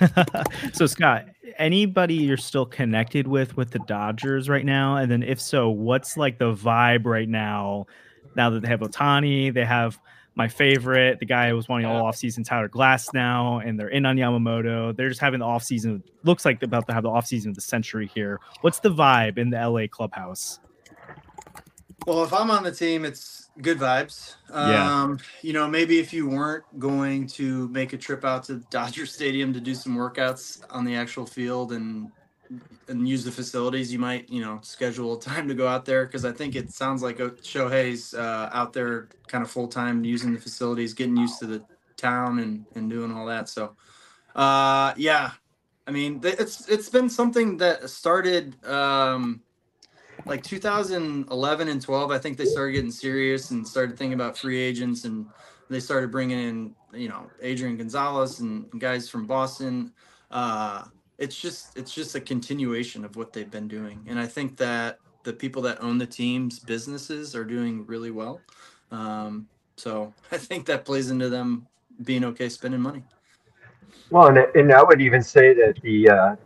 so 0.72 0.86
Scott, 0.86 1.26
anybody 1.58 2.14
you're 2.14 2.36
still 2.36 2.66
connected 2.66 3.26
with 3.26 3.56
with 3.56 3.70
the 3.70 3.80
Dodgers 3.80 4.48
right 4.48 4.64
now, 4.64 4.96
and 4.96 5.10
then 5.10 5.22
if 5.22 5.40
so, 5.40 5.68
what's 5.70 6.16
like 6.16 6.38
the 6.38 6.54
vibe 6.54 7.04
right 7.06 7.28
now? 7.28 7.86
Now 8.36 8.50
that 8.50 8.62
they 8.62 8.68
have 8.68 8.80
Ohtani, 8.80 9.52
they 9.52 9.64
have 9.64 9.98
my 10.38 10.48
favorite. 10.48 11.18
The 11.18 11.26
guy 11.26 11.48
who 11.48 11.56
was 11.56 11.68
wanting 11.68 11.86
all 11.86 12.04
offseason 12.04 12.46
Tyler 12.46 12.68
Glasnow, 12.68 13.66
and 13.66 13.78
they're 13.78 13.88
in 13.88 14.06
on 14.06 14.16
Yamamoto. 14.16 14.96
They're 14.96 15.08
just 15.08 15.20
having 15.20 15.40
the 15.40 15.46
offseason. 15.46 16.02
Looks 16.22 16.44
like 16.44 16.60
they're 16.60 16.68
about 16.68 16.86
to 16.86 16.94
have 16.94 17.02
the 17.02 17.10
offseason 17.10 17.48
of 17.48 17.56
the 17.56 17.60
century 17.60 18.10
here. 18.14 18.40
What's 18.60 18.78
the 18.78 18.90
vibe 18.90 19.36
in 19.36 19.50
the 19.50 19.58
LA 19.58 19.88
clubhouse? 19.90 20.60
Well, 22.06 22.24
if 22.24 22.32
I'm 22.32 22.50
on 22.50 22.62
the 22.62 22.72
team, 22.72 23.04
it's 23.04 23.50
good 23.60 23.78
vibes. 23.78 24.36
Yeah. 24.50 25.02
Um, 25.02 25.18
you 25.42 25.52
know, 25.52 25.68
maybe 25.68 25.98
if 25.98 26.12
you 26.12 26.28
weren't 26.28 26.64
going 26.78 27.26
to 27.28 27.68
make 27.68 27.92
a 27.92 27.98
trip 27.98 28.24
out 28.24 28.44
to 28.44 28.54
Dodger 28.70 29.04
Stadium 29.04 29.52
to 29.52 29.60
do 29.60 29.74
some 29.74 29.96
workouts 29.96 30.62
on 30.70 30.84
the 30.84 30.94
actual 30.94 31.26
field 31.26 31.72
and 31.72 32.10
and 32.88 33.08
use 33.08 33.24
the 33.24 33.30
facilities, 33.30 33.92
you 33.92 33.98
might, 33.98 34.28
you 34.30 34.40
know, 34.40 34.58
schedule 34.62 35.16
a 35.16 35.20
time 35.20 35.48
to 35.48 35.54
go 35.54 35.68
out 35.68 35.84
there 35.84 36.06
because 36.06 36.24
I 36.24 36.32
think 36.32 36.56
it 36.56 36.70
sounds 36.70 37.02
like 37.02 37.18
Shohei's 37.18 38.14
uh, 38.14 38.48
out 38.52 38.72
there 38.72 39.08
kind 39.26 39.44
of 39.44 39.50
full 39.50 39.68
time 39.68 40.04
using 40.04 40.32
the 40.32 40.40
facilities, 40.40 40.94
getting 40.94 41.16
used 41.16 41.38
to 41.40 41.46
the 41.46 41.62
town 41.96 42.38
and 42.38 42.64
and 42.74 42.88
doing 42.88 43.12
all 43.12 43.26
that. 43.26 43.48
So, 43.48 43.76
uh, 44.34 44.94
yeah, 44.96 45.32
I 45.86 45.90
mean, 45.90 46.20
it's 46.22 46.68
it's 46.68 46.88
been 46.88 47.08
something 47.08 47.56
that 47.58 47.88
started 47.90 48.62
um, 48.64 49.42
like 50.24 50.42
2011 50.42 51.68
and 51.68 51.82
12. 51.82 52.10
I 52.10 52.18
think 52.18 52.36
they 52.36 52.44
started 52.44 52.72
getting 52.72 52.90
serious 52.90 53.50
and 53.50 53.66
started 53.66 53.98
thinking 53.98 54.14
about 54.14 54.36
free 54.36 54.58
agents 54.58 55.04
and 55.04 55.26
they 55.70 55.80
started 55.80 56.10
bringing 56.10 56.38
in, 56.38 56.74
you 56.92 57.08
know, 57.08 57.30
Adrian 57.42 57.76
Gonzalez 57.76 58.40
and 58.40 58.66
guys 58.78 59.08
from 59.08 59.26
Boston. 59.26 59.92
Uh, 60.30 60.84
it's 61.18 61.38
just 61.38 61.76
it's 61.76 61.92
just 61.92 62.14
a 62.14 62.20
continuation 62.20 63.04
of 63.04 63.16
what 63.16 63.32
they've 63.32 63.50
been 63.50 63.68
doing. 63.68 64.04
And 64.08 64.18
i 64.18 64.26
think 64.26 64.56
that 64.58 64.98
the 65.24 65.32
people 65.32 65.62
that 65.62 65.82
own 65.82 65.98
the 65.98 66.06
teams 66.06 66.58
businesses 66.58 67.34
are 67.34 67.44
doing 67.44 67.84
really 67.86 68.10
well. 68.10 68.40
Um, 68.90 69.48
so 69.76 70.14
i 70.32 70.38
think 70.38 70.66
that 70.66 70.84
plays 70.84 71.10
into 71.10 71.28
them 71.28 71.66
being 72.04 72.24
okay 72.24 72.48
spending 72.48 72.80
money. 72.80 73.02
Well 74.10 74.28
and, 74.28 74.38
and 74.38 74.72
i 74.72 74.82
would 74.82 75.00
even 75.00 75.22
say 75.22 75.54
that 75.54 75.74
the 75.82 76.08
uh, 76.08 76.36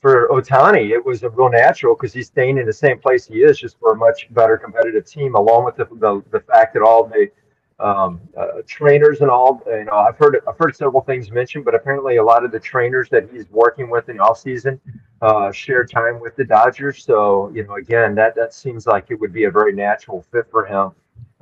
for 0.00 0.28
Ohtani, 0.28 0.90
it 0.90 1.04
was 1.04 1.22
a 1.22 1.30
real 1.30 1.48
natural 1.48 1.94
because 1.94 2.12
he's 2.12 2.26
staying 2.26 2.58
in 2.58 2.66
the 2.66 2.72
same 2.72 2.98
place 2.98 3.26
he 3.26 3.38
is 3.42 3.58
just 3.58 3.78
for 3.78 3.92
a 3.92 3.96
much 3.96 4.28
better 4.30 4.56
competitive 4.56 5.06
team 5.06 5.34
along 5.34 5.64
with 5.64 5.76
the, 5.76 5.84
the, 5.84 6.22
the 6.30 6.40
fact 6.40 6.74
that 6.74 6.82
all 6.82 7.06
the 7.06 7.30
um, 7.78 8.20
uh, 8.36 8.62
trainers 8.66 9.20
and 9.20 9.30
all. 9.30 9.62
You 9.66 9.84
know, 9.84 9.92
I've 9.92 10.16
heard 10.16 10.40
I've 10.48 10.58
heard 10.58 10.74
several 10.74 11.02
things 11.02 11.30
mentioned, 11.30 11.64
but 11.64 11.74
apparently 11.74 12.16
a 12.16 12.24
lot 12.24 12.44
of 12.44 12.52
the 12.52 12.60
trainers 12.60 13.08
that 13.10 13.28
he's 13.30 13.48
working 13.50 13.90
with 13.90 14.08
in 14.08 14.16
the 14.16 14.22
off 14.22 14.38
season 14.38 14.80
uh, 15.22 15.52
share 15.52 15.84
time 15.84 16.20
with 16.20 16.36
the 16.36 16.44
Dodgers. 16.44 17.04
So 17.04 17.50
you 17.54 17.64
know, 17.64 17.74
again, 17.74 18.14
that 18.14 18.34
that 18.36 18.54
seems 18.54 18.86
like 18.86 19.06
it 19.10 19.20
would 19.20 19.32
be 19.32 19.44
a 19.44 19.50
very 19.50 19.72
natural 19.72 20.24
fit 20.32 20.46
for 20.50 20.64
him. 20.64 20.92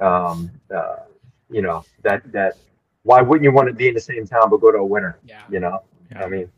Um, 0.05 0.51
uh, 0.75 0.97
you 1.51 1.63
know, 1.63 1.85
that 2.03 2.31
that 2.33 2.57
why 3.05 3.21
wouldn't 3.21 3.45
you 3.45 3.53
want 3.53 3.69
to 3.69 3.75
be 3.75 3.89
in 3.89 3.95
the 3.95 4.01
same 4.01 4.27
town 4.27 4.51
but 4.51 4.59
go 4.59 4.73
to 4.73 4.79
a 4.79 4.85
winner? 4.85 5.19
Yeah. 5.25 5.43
You 5.51 5.61
know, 5.61 5.83
Yeah. 6.11 6.25
I 6.25 6.29
mean, 6.29 6.51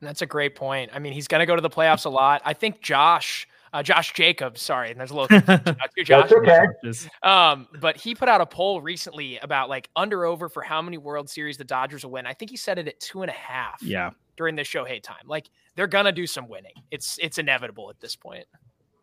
That's 0.00 0.22
a 0.22 0.26
great 0.26 0.54
point. 0.54 0.90
I 0.94 0.98
mean, 0.98 1.12
he's 1.12 1.26
going 1.26 1.40
to 1.40 1.46
go 1.46 1.56
to 1.56 1.62
the 1.62 1.70
playoffs 1.70 2.04
a 2.04 2.10
lot. 2.10 2.42
I 2.44 2.52
think 2.52 2.80
Josh, 2.80 3.48
uh, 3.72 3.82
Josh 3.82 4.12
Jacobs, 4.12 4.60
sorry, 4.60 4.90
and 4.90 5.00
there's 5.00 5.10
a 5.10 5.14
little 5.14 5.28
confusion 5.40 6.04
Josh. 6.04 6.30
That's 6.30 6.32
okay. 6.32 7.08
Um, 7.22 7.68
but 7.80 7.96
he 7.96 8.14
put 8.14 8.28
out 8.28 8.40
a 8.40 8.46
poll 8.46 8.80
recently 8.80 9.38
about 9.38 9.68
like 9.68 9.88
under 9.96 10.24
over 10.24 10.48
for 10.48 10.62
how 10.62 10.82
many 10.82 10.98
World 10.98 11.30
Series 11.30 11.56
the 11.56 11.64
Dodgers 11.64 12.04
will 12.04 12.12
win. 12.12 12.26
I 12.26 12.34
think 12.34 12.50
he 12.50 12.56
said 12.56 12.78
it 12.78 12.88
at 12.88 13.00
two 13.00 13.22
and 13.22 13.30
a 13.30 13.34
half 13.34 13.82
yeah. 13.82 14.10
during 14.36 14.56
the 14.56 14.62
Shohei 14.62 15.02
time. 15.02 15.24
Like 15.26 15.48
they're 15.74 15.86
gonna 15.86 16.12
do 16.12 16.26
some 16.26 16.48
winning. 16.48 16.74
It's 16.90 17.18
it's 17.22 17.38
inevitable 17.38 17.88
at 17.90 18.00
this 18.00 18.14
point. 18.16 18.44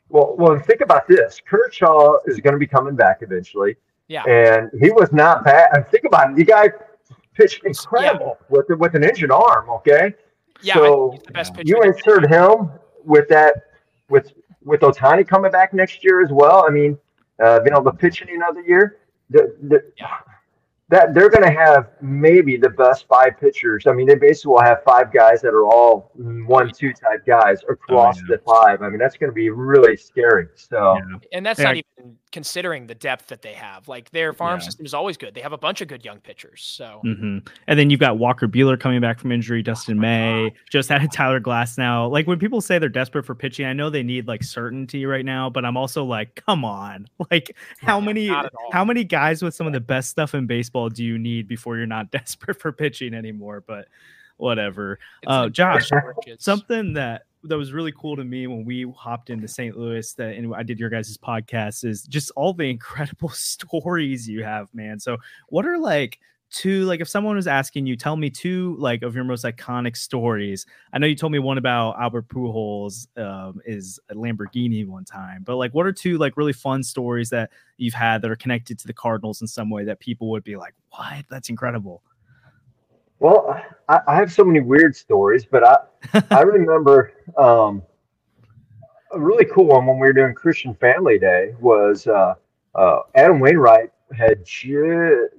well, 0.09 0.35
well, 0.38 0.59
think 0.59 0.81
about 0.81 1.07
this. 1.07 1.41
Kershaw 1.47 2.17
is 2.25 2.39
going 2.39 2.53
to 2.53 2.59
be 2.59 2.67
coming 2.67 2.95
back 2.95 3.19
eventually. 3.21 3.75
Yeah. 4.07 4.23
and 4.23 4.71
he 4.81 4.91
was 4.91 5.11
not 5.13 5.45
bad. 5.45 5.69
And 5.73 5.88
think 5.88 6.03
about 6.03 6.31
it, 6.31 6.35
the 6.35 6.43
guy 6.43 6.69
pitched 7.35 7.63
incredible 7.63 8.38
with 8.49 8.65
with 8.69 8.95
an 8.95 9.03
injured 9.03 9.31
arm. 9.31 9.69
Okay, 9.69 10.13
Yeah, 10.61 10.73
So, 10.73 11.11
he's 11.11 11.21
the 11.23 11.31
best 11.31 11.53
you 11.63 11.81
in 11.81 11.89
insert 11.89 12.29
him 12.29 12.71
with 13.05 13.27
that 13.29 13.53
with 14.09 14.33
with 14.69 14.81
Ohtani 14.81 15.27
coming 15.27 15.51
back 15.51 15.73
next 15.73 16.03
year 16.03 16.21
as 16.21 16.31
well. 16.31 16.63
I 16.67 16.71
mean, 16.71 16.97
uh, 17.43 17.59
being 17.59 17.73
able 17.73 17.91
to 17.91 17.97
pitch 17.97 18.21
in 18.21 18.29
another 18.29 18.61
year, 18.61 18.97
the, 19.29 19.55
the, 19.63 19.83
Yeah. 19.97 20.17
That 20.89 21.13
they're 21.13 21.29
going 21.29 21.43
to 21.43 21.51
have 21.51 21.89
maybe 22.01 22.58
the 22.58 22.69
best 22.69 23.08
five 23.08 23.39
pitchers. 23.39 23.86
I 23.86 23.91
mean, 23.93 24.08
they 24.08 24.15
basically 24.15 24.53
will 24.53 24.62
have 24.63 24.84
five 24.84 25.13
guys 25.13 25.39
that 25.41 25.50
are 25.53 25.65
all 25.65 26.12
one 26.15 26.72
two 26.72 26.93
type 26.93 27.25
guys 27.27 27.60
across 27.69 28.17
yeah. 28.17 28.24
the 28.29 28.38
five. 28.39 28.81
I 28.81 28.89
mean, 28.89 28.98
that's 28.98 29.15
going 29.15 29.29
to 29.29 29.34
be 29.36 29.51
really 29.51 29.96
scary. 29.96 30.48
So. 30.55 30.96
yeah. 30.98 31.17
And 31.31 31.46
that's 31.46 31.60
Yeah. 31.60 31.65
not 31.65 31.75
even 31.75 32.17
considering 32.31 32.88
the 32.88 32.96
depth 32.96 33.27
that 33.27 33.41
they 33.43 33.53
have. 33.53 33.88
Like 33.88 34.10
their 34.12 34.34
farm 34.34 34.60
Yeah. 34.60 34.65
system 34.65 34.86
is 34.86 34.93
always 34.96 35.17
good. 35.17 35.34
They 35.36 35.41
have 35.41 35.53
a 35.53 35.58
bunch 35.58 35.81
of 35.81 35.88
good 35.88 36.03
young 36.05 36.19
pitchers. 36.19 36.62
So 36.63 37.01
hmm 37.03 37.39
And 37.67 37.79
then 37.79 37.89
you've 37.89 38.00
got 38.00 38.17
Walker 38.17 38.48
Buehler 38.48 38.79
coming 38.79 39.01
back 39.01 39.19
from 39.19 39.31
injury, 39.31 39.62
Dustin 39.63 40.00
May, 40.00 40.51
just 40.72 40.89
added 40.91 41.12
Tyler 41.12 41.39
Glasnow. 41.39 42.10
Like 42.12 42.25
when 42.27 42.39
people 42.39 42.62
say 42.62 42.79
they're 42.79 42.89
desperate 42.89 43.25
for 43.25 43.36
pitching, 43.36 43.65
I 43.65 43.74
know 43.74 43.89
they 43.89 44.03
need 44.03 44.27
like 44.27 44.43
certainty 44.43 45.05
right 45.05 45.25
now, 45.25 45.50
but 45.50 45.65
I'm 45.65 45.77
also 45.77 46.03
like, 46.03 46.34
come 46.48 46.65
on. 46.65 47.08
Like 47.31 47.55
how 47.79 48.00
many 48.00 48.27
not 48.27 48.46
at 48.48 48.53
all. 48.55 48.72
how 48.72 48.84
many 48.84 49.03
guys 49.03 49.43
with 49.43 49.53
some 49.53 49.67
of 49.67 49.74
the 49.74 49.79
best 49.79 50.10
stuff 50.10 50.34
in 50.34 50.48
baseball 50.48 50.78
do 50.88 51.03
you 51.03 51.17
need 51.17 51.48
before 51.48 51.75
you're 51.77 51.86
not 51.86 52.12
desperate 52.12 52.62
for 52.62 52.71
pitching 52.71 53.13
anymore? 53.13 53.63
But 53.67 53.88
whatever. 54.38 55.00
Uh, 55.27 55.43
like 55.43 55.51
Josh. 55.51 55.89
Something 56.38 56.93
that 56.93 57.24
that 57.43 57.57
was 57.57 57.71
really 57.71 57.93
cool 57.93 58.15
to 58.17 58.24
me 58.24 58.48
when 58.48 58.65
we 58.65 58.91
hopped 58.98 59.29
into 59.29 59.48
St. 59.48 59.77
Louis 59.77 60.13
that 60.13 60.36
and 60.36 60.53
I 60.53 60.63
did 60.63 60.79
your 60.79 60.89
guys' 60.89 61.17
podcast 61.17 61.86
is 61.86 62.03
just 62.03 62.31
all 62.36 62.53
the 62.53 62.69
incredible 62.69 63.29
stories 63.33 64.27
you 64.27 64.43
have, 64.43 64.74
man. 64.74 65.00
So 65.00 65.17
what 65.50 65.65
are 65.65 65.77
like 65.77 66.19
two 66.51 66.86
like 66.86 67.00
if 67.00 67.08
someone 67.08 67.36
was 67.36 67.48
asking 67.48 67.86
you, 67.86 67.96
tell 67.96 68.15
me 68.15 68.29
two 68.29 68.75
like 68.79 69.03
of 69.03 69.15
your 69.15 69.24
most 69.24 69.46
iconic 69.46 69.96
stories. 69.96 70.65
I 70.94 70.98
know 70.98 71.08
you 71.08 71.15
told 71.15 71.32
me 71.32 71.39
one 71.39 71.58
about 71.58 72.00
Albert 72.00 72.27
Pujols 72.27 73.08
um, 73.18 73.62
is 73.65 74.00
a 74.10 74.15
Lamborghini 74.15 74.88
one 74.88 75.06
time, 75.06 75.44
but 75.44 75.58
like 75.58 75.74
what 75.74 75.86
are 75.86 75.91
two 75.91 76.18
like 76.18 76.38
really 76.38 76.53
fun 76.53 76.84
stories 76.84 77.29
that 77.29 77.51
you've 77.77 77.94
had 77.94 78.22
that 78.22 78.32
are 78.32 78.36
connected 78.36 78.79
to 78.79 78.88
the 78.88 78.94
Cardinals 78.94 79.41
in 79.41 79.48
some 79.48 79.70
way 79.70 79.84
that 79.86 80.00
people 80.00 80.29
would 80.32 80.44
be 80.44 80.56
like, 80.56 80.74
what? 80.91 81.25
That's 81.29 81.50
incredible. 81.50 82.01
Well, 83.20 83.62
I, 83.88 84.00
I 84.08 84.15
have 84.15 84.32
so 84.32 84.44
many 84.44 84.62
weird 84.62 84.96
stories, 84.96 85.46
but 85.46 85.63
I 85.63 85.77
I 86.32 86.41
remember 86.41 87.13
um, 87.38 87.84
a 89.12 89.20
really 89.20 89.46
cool 89.46 89.65
one 89.65 89.86
when 89.86 90.00
we 90.00 90.08
were 90.08 90.13
doing 90.13 90.34
Christian 90.34 90.74
Family 90.75 91.20
Day 91.20 91.53
was 91.60 92.08
uh, 92.08 92.36
uh, 92.75 93.00
Adam 93.15 93.39
Wainwright 93.39 93.91
had 94.16 94.46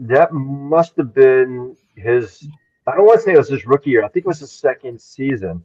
that 0.00 0.29
must 0.33 0.97
have 0.97 1.15
been 1.15 1.77
his. 1.97 2.49
I 2.87 2.97
don't 2.97 3.07
want 3.07 3.21
to 3.21 3.25
say 3.25 3.33
it 3.35 3.39
was 3.39 3.49
his 3.49 3.67
rookie 3.67 3.91
year. 3.91 4.05
I 4.05 4.09
think 4.09 4.25
it 4.25 4.29
was 4.29 4.41
his 4.41 4.53
second 4.53 5.00
season. 5.00 5.62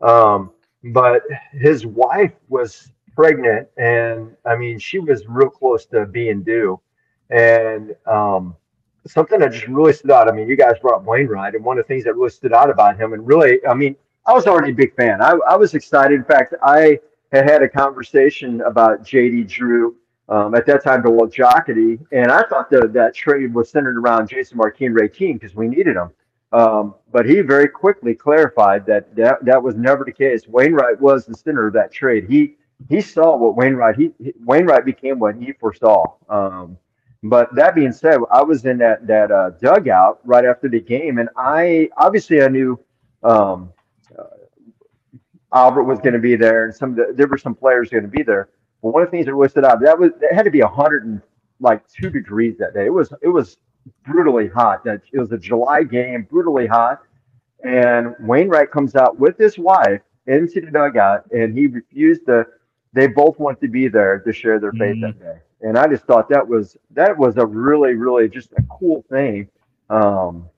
Um, 0.00 0.50
but 0.84 1.22
his 1.52 1.86
wife 1.86 2.32
was 2.48 2.92
pregnant, 3.16 3.68
and 3.76 4.36
I 4.46 4.56
mean, 4.56 4.78
she 4.78 4.98
was 4.98 5.26
real 5.26 5.50
close 5.50 5.86
to 5.86 6.06
being 6.06 6.42
due, 6.42 6.80
and 7.30 7.96
um, 8.06 8.54
something 9.06 9.40
that 9.40 9.52
just 9.52 9.66
really 9.66 9.92
stood 9.92 10.12
out. 10.12 10.28
I 10.28 10.32
mean, 10.32 10.48
you 10.48 10.56
guys 10.56 10.78
brought 10.80 11.04
Wainwright, 11.04 11.54
and 11.54 11.64
one 11.64 11.78
of 11.78 11.84
the 11.84 11.88
things 11.88 12.04
that 12.04 12.14
really 12.14 12.30
stood 12.30 12.52
out 12.52 12.70
about 12.70 12.96
him, 12.96 13.12
and 13.12 13.26
really, 13.26 13.58
I 13.66 13.74
mean, 13.74 13.96
I 14.26 14.32
was 14.32 14.46
already 14.46 14.72
a 14.72 14.74
big 14.74 14.94
fan. 14.94 15.20
I, 15.20 15.36
I 15.48 15.56
was 15.56 15.74
excited. 15.74 16.14
In 16.14 16.24
fact, 16.24 16.54
I 16.62 17.00
had 17.32 17.48
had 17.48 17.62
a 17.62 17.68
conversation 17.68 18.60
about 18.62 19.02
JD 19.02 19.48
Drew 19.48 19.96
um, 20.28 20.54
at 20.54 20.66
that 20.66 20.84
time 20.84 21.02
to 21.02 21.08
Jocketty, 21.08 21.98
and 22.12 22.30
I 22.30 22.42
thought 22.44 22.70
that 22.70 22.92
that 22.92 23.14
trade 23.14 23.54
was 23.54 23.70
centered 23.70 23.96
around 23.96 24.28
Jason 24.28 24.58
Marquis 24.58 24.90
Keane 25.12 25.34
because 25.38 25.54
we 25.54 25.68
needed 25.68 25.96
him. 25.96 26.10
Um, 26.52 26.94
but 27.12 27.26
he 27.26 27.40
very 27.40 27.68
quickly 27.68 28.14
clarified 28.14 28.86
that, 28.86 29.14
that 29.16 29.44
that 29.44 29.62
was 29.62 29.74
never 29.74 30.04
the 30.04 30.12
case. 30.12 30.48
Wainwright 30.48 31.00
was 31.00 31.26
the 31.26 31.34
center 31.34 31.66
of 31.66 31.74
that 31.74 31.92
trade. 31.92 32.26
He 32.28 32.56
he 32.88 33.00
saw 33.00 33.36
what 33.36 33.56
Wainwright 33.56 33.96
he, 33.96 34.12
he 34.22 34.32
Wainwright 34.44 34.84
became 34.84 35.18
what 35.18 35.36
he 35.36 35.52
foresaw. 35.52 36.14
Um, 36.28 36.78
but 37.22 37.54
that 37.54 37.74
being 37.74 37.92
said, 37.92 38.20
I 38.30 38.42
was 38.42 38.64
in 38.64 38.78
that 38.78 39.06
that 39.06 39.30
uh, 39.30 39.50
dugout 39.60 40.20
right 40.24 40.44
after 40.44 40.68
the 40.68 40.80
game, 40.80 41.18
and 41.18 41.28
I 41.36 41.90
obviously 41.98 42.42
I 42.42 42.48
knew 42.48 42.78
um, 43.22 43.72
uh, 44.18 44.24
Albert 45.52 45.84
was 45.84 45.98
going 45.98 46.14
to 46.14 46.18
be 46.18 46.36
there, 46.36 46.64
and 46.64 46.74
some 46.74 46.94
the, 46.94 47.12
there 47.14 47.26
were 47.26 47.38
some 47.38 47.54
players 47.54 47.90
going 47.90 48.04
to 48.04 48.08
be 48.08 48.22
there. 48.22 48.48
But 48.82 48.90
one 48.90 49.02
of 49.02 49.08
the 49.08 49.10
things 49.10 49.26
that 49.26 49.34
really 49.34 49.48
stood 49.48 49.64
out 49.64 49.80
that 49.80 49.98
was 49.98 50.12
it 50.20 50.34
had 50.34 50.44
to 50.44 50.50
be 50.50 50.60
a 50.60 50.68
hundred 50.68 51.04
and 51.04 51.20
like 51.60 51.86
two 51.88 52.10
degrees 52.10 52.56
that 52.58 52.74
day. 52.74 52.86
It 52.86 52.92
was 52.92 53.12
it 53.22 53.28
was 53.28 53.58
brutally 54.04 54.48
hot. 54.48 54.84
That 54.84 55.00
it 55.12 55.18
was 55.18 55.32
a 55.32 55.38
July 55.38 55.82
game, 55.82 56.26
brutally 56.30 56.66
hot, 56.66 57.02
and 57.64 58.14
Wainwright 58.20 58.70
comes 58.70 58.94
out 58.96 59.18
with 59.18 59.36
his 59.38 59.58
wife 59.58 60.00
into 60.26 60.60
the 60.60 60.70
dugout, 60.70 61.24
and 61.32 61.56
he 61.56 61.66
refused 61.66 62.26
to. 62.26 62.46
They 62.92 63.06
both 63.06 63.38
want 63.38 63.60
to 63.60 63.68
be 63.68 63.88
there 63.88 64.18
to 64.20 64.32
share 64.32 64.58
their 64.58 64.72
faith 64.72 64.96
Mm. 64.96 65.00
that 65.02 65.18
day, 65.20 65.38
and 65.62 65.76
I 65.78 65.86
just 65.88 66.04
thought 66.04 66.28
that 66.30 66.46
was 66.46 66.76
that 66.90 67.16
was 67.16 67.36
a 67.36 67.46
really 67.46 67.94
really 67.94 68.28
just 68.28 68.52
a 68.52 68.62
cool 68.70 69.04
thing 69.10 69.48
um, 69.90 70.48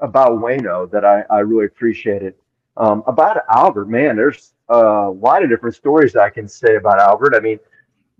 about 0.00 0.32
Wayno 0.32 0.90
that 0.90 1.04
I 1.04 1.24
I 1.30 1.40
really 1.40 1.66
appreciated. 1.66 2.34
Um, 2.76 3.02
about 3.06 3.38
Albert, 3.48 3.88
man, 3.88 4.16
there's 4.16 4.52
a 4.68 5.10
lot 5.10 5.42
of 5.42 5.50
different 5.50 5.76
stories 5.76 6.16
I 6.16 6.30
can 6.30 6.46
say 6.48 6.76
about 6.76 6.98
Albert. 7.00 7.34
I 7.34 7.40
mean, 7.40 7.58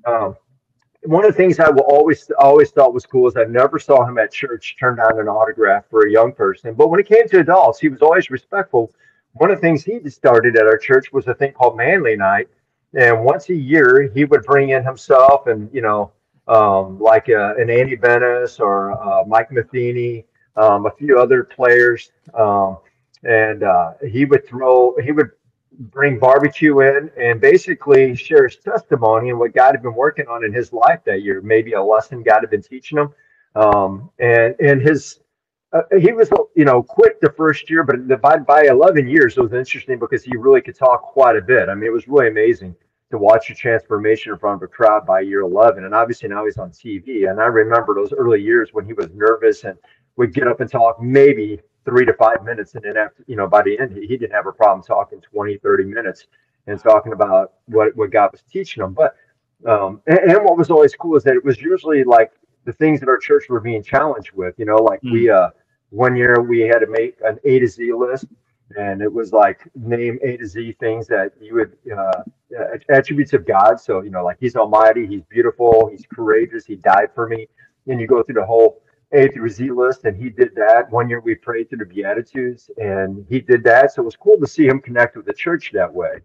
um, 0.07 0.37
one 1.03 1.25
of 1.25 1.31
the 1.31 1.37
things 1.37 1.61
I 1.61 1.69
will 1.71 1.83
always 1.83 2.31
always 2.39 2.71
thought 2.71 2.95
was 2.95 3.07
cool 3.07 3.29
is 3.29 3.37
I 3.37 3.45
never 3.45 3.79
saw 3.79 4.05
him 4.05 4.19
at 4.19 4.33
church 4.33 4.77
turn 4.79 4.97
down 4.97 5.21
an 5.21 5.29
autograph 5.29 5.85
for 5.91 6.07
a 6.07 6.11
young 6.11 6.33
person. 6.33 6.75
But 6.75 6.89
when 6.89 7.01
it 7.01 7.07
came 7.07 7.29
to 7.29 7.41
adults, 7.41 7.81
he 7.81 7.89
was 7.89 8.03
always 8.03 8.31
respectful. 8.31 8.93
One 9.35 9.51
of 9.51 9.59
the 9.59 9.61
things 9.61 9.85
he 9.85 10.01
started 10.09 10.57
at 10.57 10.67
our 10.67 10.79
church 10.79 11.13
was 11.13 11.29
a 11.29 11.35
thing 11.35 11.53
called 11.53 11.77
Manly 11.77 12.17
Night, 12.17 12.49
and 12.95 13.25
once 13.25 13.51
a 13.51 13.55
year 13.55 14.11
he 14.15 14.25
would 14.25 14.43
bring 14.45 14.71
in 14.71 14.83
himself 14.83 15.47
and 15.47 15.69
you 15.73 15.83
know 15.83 16.13
um, 16.49 16.99
like 16.99 17.29
uh, 17.29 17.55
an 17.57 17.71
Andy 17.71 17.97
Benes 17.97 18.59
or 18.61 18.93
uh, 19.03 19.25
Mike 19.27 19.51
Matheny, 19.51 20.25
um, 20.57 20.87
a 20.87 20.91
few 20.93 21.19
other 21.19 21.45
players, 21.45 22.13
um, 22.35 22.79
and 23.25 23.63
uh, 23.63 23.93
he 24.09 24.25
would 24.25 24.47
throw 24.47 24.97
he 25.03 25.13
would 25.13 25.31
bring 25.79 26.19
barbecue 26.19 26.81
in 26.81 27.11
and 27.19 27.41
basically 27.41 28.15
share 28.15 28.49
his 28.49 28.57
testimony 28.57 29.31
and 29.31 29.39
what 29.39 29.55
God 29.55 29.73
had 29.73 29.83
been 29.83 29.95
working 29.95 30.27
on 30.27 30.45
in 30.45 30.53
his 30.53 30.73
life 30.73 31.01
that 31.05 31.23
year, 31.23 31.41
maybe 31.43 31.73
a 31.73 31.83
lesson 31.83 32.23
God 32.23 32.41
had 32.41 32.51
been 32.51 32.63
teaching 32.63 32.99
him. 32.99 33.13
Um, 33.55 34.11
and 34.19 34.55
and 34.61 34.81
his 34.83 35.21
uh, 35.73 35.83
he 35.99 36.13
was 36.13 36.31
you 36.55 36.65
know 36.65 36.83
quick 36.83 37.21
the 37.21 37.31
first 37.31 37.69
year, 37.71 37.83
but 37.83 38.21
by 38.21 38.39
by 38.39 38.65
eleven 38.65 39.09
years 39.09 39.37
it 39.37 39.41
was 39.41 39.53
interesting 39.53 39.99
because 39.99 40.23
he 40.23 40.37
really 40.37 40.61
could 40.61 40.77
talk 40.77 41.03
quite 41.03 41.37
a 41.37 41.43
bit. 41.43 41.69
I 41.69 41.75
mean, 41.75 41.85
it 41.85 41.93
was 41.93 42.07
really 42.07 42.29
amazing 42.29 42.75
to 43.11 43.19
watch 43.19 43.49
the 43.49 43.55
transformation 43.55 44.33
in 44.33 44.39
front 44.39 44.63
of 44.63 44.63
a 44.63 44.71
crowd 44.71 45.07
by 45.07 45.21
year 45.21 45.41
eleven, 45.41 45.85
and 45.85 45.95
obviously 45.95 46.29
now 46.29 46.45
he's 46.45 46.59
on 46.59 46.71
TV. 46.71 47.31
And 47.31 47.41
I 47.41 47.47
remember 47.47 47.95
those 47.95 48.13
early 48.13 48.43
years 48.43 48.71
when 48.73 48.85
he 48.85 48.93
was 48.93 49.09
nervous 49.15 49.65
and 49.65 49.79
would 50.17 50.33
get 50.33 50.49
up 50.49 50.61
and 50.61 50.71
talk 50.71 51.01
maybe 51.01 51.61
three 51.87 52.07
to 52.07 52.15
five 52.15 52.45
minutes 52.45 52.75
and 52.77 52.85
then 52.85 52.99
after 52.99 53.25
you 53.29 53.37
know 53.37 53.49
by 53.49 53.63
the 53.63 53.79
end 53.81 53.93
he, 53.97 54.03
he 54.03 54.19
didn't 54.19 54.33
have 54.33 54.47
a 54.47 54.53
problem 54.53 54.85
talking 54.85 55.21
20 55.23 55.59
30 55.59 55.85
minutes 55.85 56.27
and 56.69 56.81
talking 56.83 57.13
about 57.15 57.55
what 57.67 57.97
what 57.97 58.11
god 58.13 58.31
was 58.33 58.43
teaching 58.53 58.85
him. 58.85 58.95
But 58.95 59.17
um 59.67 60.03
and, 60.09 60.19
and 60.19 60.45
what 60.45 60.59
was 60.59 60.71
always 60.71 60.95
cool 60.97 61.17
is 61.17 61.25
that 61.25 61.37
it 61.37 61.45
was 61.45 61.61
usually 61.63 62.05
like 62.05 62.33
the 62.67 62.75
things 62.75 63.01
that 63.01 63.09
our 63.09 63.19
church 63.19 63.47
were 63.49 63.61
being 63.61 63.83
challenged 63.83 64.33
with 64.33 64.55
you 64.59 64.67
know 64.67 64.77
like 64.77 65.03
we 65.05 65.31
uh 65.31 65.51
one 65.91 66.17
year 66.17 66.43
we 66.43 66.61
had 66.61 66.81
to 66.81 66.89
make 66.89 67.17
an 67.25 67.39
a 67.45 67.61
to 67.61 67.69
z 67.69 67.93
list 67.93 68.27
and 68.77 69.01
it 69.01 69.13
was 69.13 69.33
like 69.33 69.61
name 69.77 70.19
a 70.25 70.37
to 70.37 70.47
z 70.47 70.73
things 70.81 71.07
that 71.07 71.33
you 71.41 71.55
would 71.55 71.77
uh 71.97 72.23
attributes 72.91 73.33
of 73.33 73.47
god. 73.47 73.81
So 73.81 74.03
you 74.03 74.11
know 74.11 74.25
like 74.25 74.39
he's 74.41 74.57
almighty 74.57 75.07
he's 75.07 75.23
beautiful 75.29 75.89
he's 75.91 76.05
courageous 76.13 76.65
he 76.67 76.77
died 76.77 77.09
for 77.15 77.29
me. 77.29 77.49
And 77.89 78.01
you 78.01 78.07
go 78.07 78.23
through 78.23 78.35
the 78.37 78.47
whole 78.47 78.83
A 79.13 79.29
through 79.29 79.49
Z 79.49 79.71
list, 79.71 80.05
and 80.05 80.17
he 80.17 80.31
did 80.31 80.55
that. 80.57 80.91
One 80.91 81.09
year 81.09 81.21
we 81.21 81.35
prayed 81.37 81.69
through 81.69 81.79
the 81.79 81.87
Beatitudes, 81.87 82.71
and 82.77 83.25
he 83.29 83.41
did 83.41 83.63
that. 83.65 83.93
So 83.93 84.03
it 84.03 84.05
was 84.05 84.17
cool 84.17 84.39
to 84.39 84.47
see 84.47 84.67
him 84.67 84.81
connect 84.81 85.17
with 85.17 85.27
the 85.27 85.33
church 85.33 85.71
that 85.73 85.93
way. 85.93 86.21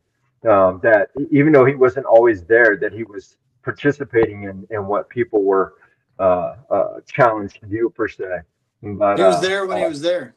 Um, 0.50 0.80
that 0.82 1.10
even 1.30 1.54
though 1.54 1.66
he 1.66 1.76
wasn't 1.76 2.08
always 2.08 2.44
there, 2.44 2.76
that 2.78 2.92
he 2.92 3.04
was 3.04 3.38
participating 3.64 4.44
in, 4.44 4.66
in 4.72 4.88
what 4.88 5.08
people 5.10 5.44
were 5.44 5.76
uh, 6.20 6.56
uh, 6.72 6.88
challenged 7.06 7.60
to 7.62 7.68
do 7.68 7.90
per 7.90 8.08
se. 8.08 8.42
But, 8.82 9.18
he 9.18 9.24
was 9.24 9.36
uh, 9.36 9.42
there 9.42 9.68
when 9.68 9.78
he 9.78 9.84
uh, 9.84 9.90
was 9.90 10.02
there. 10.02 10.36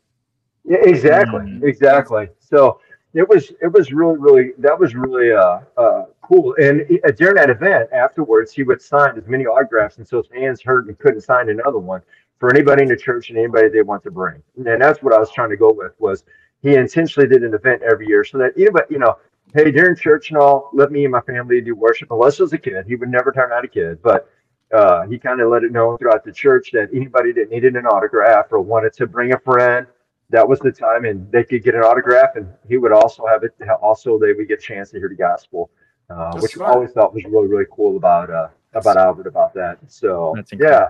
Yeah, 0.65 0.79
exactly, 0.83 1.41
mm-hmm. 1.41 1.67
exactly. 1.67 2.29
So 2.41 2.81
it 3.15 3.27
was 3.27 3.53
it 3.63 3.73
was 3.73 3.93
really 3.93 4.19
really 4.19 4.53
that 4.59 4.79
was 4.79 4.95
really 4.95 5.33
uh, 5.33 5.61
uh 5.77 6.05
cool. 6.21 6.55
And 6.59 6.87
uh, 7.07 7.11
during 7.13 7.37
that 7.37 7.49
event 7.49 7.91
afterwards, 7.93 8.53
he 8.53 8.63
would 8.63 8.83
sign 8.83 9.17
as 9.17 9.27
many 9.27 9.47
autographs 9.47 9.99
and 9.99 10.07
so 10.07 10.19
his 10.19 10.31
hands 10.35 10.63
hurt 10.63 10.89
and 10.89 10.99
couldn't 10.99 11.23
sign 11.23 11.49
another 11.49 11.79
one 11.79 12.03
for 12.39 12.51
anybody 12.51 12.83
in 12.83 12.89
the 12.89 12.97
church 12.97 13.31
and 13.31 13.39
anybody 13.39 13.69
they 13.69 13.83
want 13.83 14.03
to 14.03 14.11
bring. 14.11 14.43
And 14.57 14.81
that's 14.81 15.03
what 15.03 15.15
I 15.15 15.19
was 15.19 15.31
trying 15.31 15.51
to 15.51 15.57
go 15.57 15.73
with 15.73 15.93
was 15.99 16.25
he 16.63 16.75
intentionally 16.75 17.29
did 17.29 17.43
an 17.43 17.55
event 17.55 17.83
every 17.83 18.07
year 18.07 18.25
so 18.25 18.39
that 18.39 18.53
anybody 18.57 18.87
you 18.91 18.99
know 18.99 19.17
hey 19.55 19.71
during 19.71 19.97
church 19.97 20.31
and 20.31 20.39
all 20.39 20.71
let 20.73 20.91
me 20.91 21.05
and 21.05 21.13
my 21.13 21.21
family 21.23 21.61
do 21.61 21.75
worship. 21.75 22.11
Unless 22.11 22.41
it 22.41 22.43
was 22.43 22.53
a 22.53 22.59
kid 22.59 22.87
he 22.87 22.97
would 22.97 23.09
never 23.09 23.33
turn 23.33 23.53
out 23.53 23.65
a 23.65 23.69
kid. 23.69 24.03
But 24.03 24.29
uh, 24.73 25.07
he 25.07 25.19
kind 25.19 25.41
of 25.41 25.51
let 25.51 25.63
it 25.63 25.73
know 25.73 25.97
throughout 25.97 26.25
the 26.25 26.33
church 26.33 26.71
that 26.73 26.89
anybody 26.93 27.33
that 27.33 27.51
needed 27.51 27.77
an 27.77 27.87
autograph 27.87 28.47
or 28.51 28.61
wanted 28.61 28.93
to 28.95 29.07
bring 29.07 29.33
a 29.33 29.39
friend 29.39 29.87
that 30.31 30.49
was 30.49 30.59
the 30.61 30.73
time 30.73 31.05
and 31.05 31.31
they 31.31 31.45
could 31.45 31.63
get 31.63 31.75
an 31.75 31.83
autograph 31.83 32.35
and 32.35 32.49
he 32.67 32.77
would 32.77 32.93
also 32.93 33.25
have 33.27 33.45
it 33.45 33.55
also 33.81 34.19
they 34.19 34.33
would 34.33 34.49
get 34.49 34.59
a 34.59 34.63
chance 34.63 34.91
to 34.91 34.99
hear 34.99 35.09
the 35.09 35.15
gospel 35.15 35.71
uh, 36.11 36.33
which 36.39 36.53
smart. 36.53 36.71
I 36.71 36.75
always 36.75 36.91
thought 36.93 37.15
was 37.15 37.25
really 37.25 37.47
really 37.47 37.67
cool 37.71 37.97
about 37.97 38.31
uh, 38.31 38.49
about 38.75 38.97
Albert 38.97 39.27
about 39.27 39.55
that. 39.55 39.79
So 39.87 40.35
yeah 40.59 40.89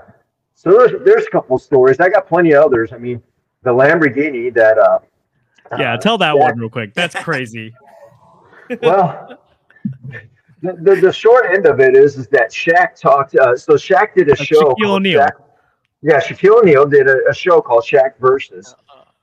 so 0.54 0.70
there's, 0.70 1.04
there's 1.04 1.26
a 1.26 1.30
couple 1.30 1.56
of 1.56 1.62
stories. 1.62 2.00
I 2.00 2.08
got 2.08 2.26
plenty 2.26 2.52
of 2.52 2.64
others. 2.64 2.92
I 2.92 2.98
mean 2.98 3.22
the 3.62 3.70
Lamborghini 3.70 4.52
that 4.54 4.78
uh 4.78 4.98
yeah 5.78 5.96
tell 5.96 6.18
that 6.18 6.36
one 6.38 6.58
real 6.58 6.68
quick. 6.68 6.94
That's 6.94 7.14
crazy. 7.14 7.74
Well 8.80 9.38
the, 10.62 10.72
the, 10.72 10.96
the, 10.96 11.12
short 11.12 11.52
end 11.52 11.66
of 11.66 11.78
it 11.78 11.94
is 11.94 12.16
is 12.16 12.26
that 12.28 12.50
Shaq 12.50 12.98
talked 12.98 13.36
uh, 13.36 13.54
so 13.54 13.74
Shaq 13.74 14.14
did 14.14 14.30
a 14.30 14.36
show 14.36 14.72
Shaquille 14.72 14.88
O'Neal. 14.88 15.20
Shaq, 15.20 15.32
yeah 16.00 16.18
Shaquille 16.18 16.62
O'Neal 16.62 16.86
did 16.86 17.06
a, 17.06 17.18
a 17.28 17.34
show 17.34 17.60
called 17.60 17.84
Shaq 17.84 18.18
versus. 18.18 18.74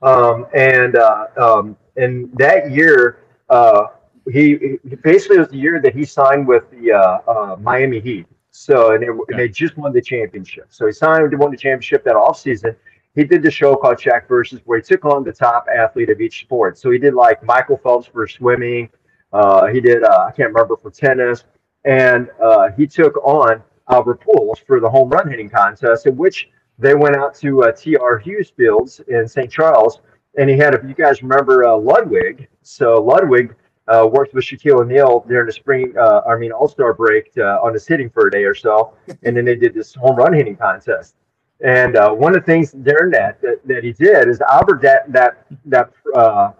Um, 0.02 0.46
and 0.54 0.96
uh, 0.96 1.26
um, 1.36 1.76
and 1.96 2.30
that 2.36 2.70
year, 2.70 3.24
uh, 3.48 3.86
he, 4.30 4.78
he, 4.88 4.96
basically 4.96 5.38
was 5.38 5.48
the 5.48 5.56
year 5.56 5.80
that 5.80 5.94
he 5.94 6.04
signed 6.04 6.46
with 6.46 6.68
the 6.70 6.92
uh, 6.92 7.18
uh 7.30 7.56
Miami 7.60 8.00
Heat. 8.00 8.26
So 8.52 8.94
and, 8.94 9.02
it, 9.02 9.10
okay. 9.10 9.20
and, 9.30 9.38
they 9.38 9.48
just 9.48 9.76
won 9.76 9.92
the 9.92 10.00
championship. 10.00 10.66
So 10.70 10.86
he 10.86 10.92
signed 10.92 11.24
and 11.24 11.38
won 11.38 11.50
the 11.50 11.56
championship 11.56 12.04
that 12.04 12.14
off 12.14 12.38
season. 12.38 12.76
He 13.14 13.24
did 13.24 13.42
the 13.42 13.50
show 13.50 13.76
called 13.76 13.98
Shaq 13.98 14.28
Versus, 14.28 14.60
where 14.64 14.78
he 14.78 14.82
took 14.82 15.04
on 15.04 15.24
the 15.24 15.32
top 15.32 15.66
athlete 15.74 16.08
of 16.08 16.20
each 16.20 16.40
sport. 16.40 16.78
So 16.78 16.90
he 16.90 16.98
did 16.98 17.14
like 17.14 17.42
Michael 17.42 17.76
Phelps 17.76 18.06
for 18.06 18.26
swimming. 18.26 18.88
Uh, 19.32 19.66
he 19.66 19.80
did 19.80 20.04
uh, 20.04 20.26
I 20.28 20.32
can't 20.32 20.48
remember 20.48 20.76
for 20.76 20.90
tennis, 20.90 21.44
and 21.84 22.28
he 22.76 22.86
took 22.86 23.16
on 23.26 23.62
Albert 23.90 24.22
Pujols 24.24 24.64
for 24.66 24.80
the 24.80 24.88
home 24.88 25.08
run 25.10 25.28
hitting 25.28 25.48
contest, 25.48 26.06
in 26.06 26.16
which 26.16 26.48
they 26.78 26.94
went 26.94 27.16
out 27.16 27.34
to 27.36 27.64
uh, 27.64 27.72
T.R. 27.72 28.18
Hughes 28.18 28.50
Fields 28.50 29.00
in 29.08 29.28
St. 29.28 29.50
Charles, 29.50 30.00
and 30.38 30.48
he 30.48 30.56
had, 30.56 30.74
if 30.74 30.82
you 30.84 30.94
guys 30.94 31.22
remember, 31.22 31.64
uh, 31.64 31.70
Ludwick. 31.70 32.46
So 32.62 33.02
Ludwick 33.02 33.54
uh, 33.88 34.08
worked 34.10 34.34
with 34.34 34.44
Shaquille 34.44 34.80
O'Neal 34.80 35.24
during 35.28 35.46
the 35.46 35.52
spring, 35.52 35.92
uh, 35.98 36.22
I 36.26 36.36
mean, 36.36 36.52
All 36.52 36.68
Star 36.68 36.94
break 36.94 37.32
uh, 37.38 37.60
on 37.62 37.74
his 37.74 37.86
hitting 37.86 38.10
for 38.10 38.28
a 38.28 38.30
day 38.30 38.44
or 38.44 38.54
so, 38.54 38.94
and 39.24 39.36
then 39.36 39.44
they 39.44 39.56
did 39.56 39.74
this 39.74 39.94
home 39.94 40.16
run 40.16 40.32
hitting 40.32 40.56
contest. 40.56 41.16
And 41.64 41.96
uh, 41.96 42.12
one 42.12 42.34
of 42.34 42.40
the 42.40 42.46
things 42.46 42.72
during 42.72 43.12
that, 43.12 43.40
that, 43.40 43.60
that 43.66 43.84
he 43.84 43.92
did 43.92 44.28
is 44.28 44.40
Albert 44.40 44.82
that 44.82 45.12
that 45.12 45.46
that 45.66 45.90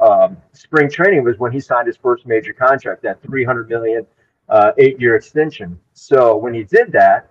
um, 0.01 0.37
spring 0.53 0.89
training 0.89 1.25
was 1.25 1.39
when 1.39 1.51
he 1.51 1.59
signed 1.59 1.89
his 1.89 1.97
first 1.97 2.25
major 2.25 2.53
contract, 2.53 3.03
that 3.03 3.21
300 3.23 3.69
million 3.69 4.07
eight 4.79 5.01
year 5.01 5.17
extension. 5.17 5.79
So 5.93 6.37
when 6.37 6.55
he 6.55 6.63
did 6.63 6.93
that, 6.93 7.29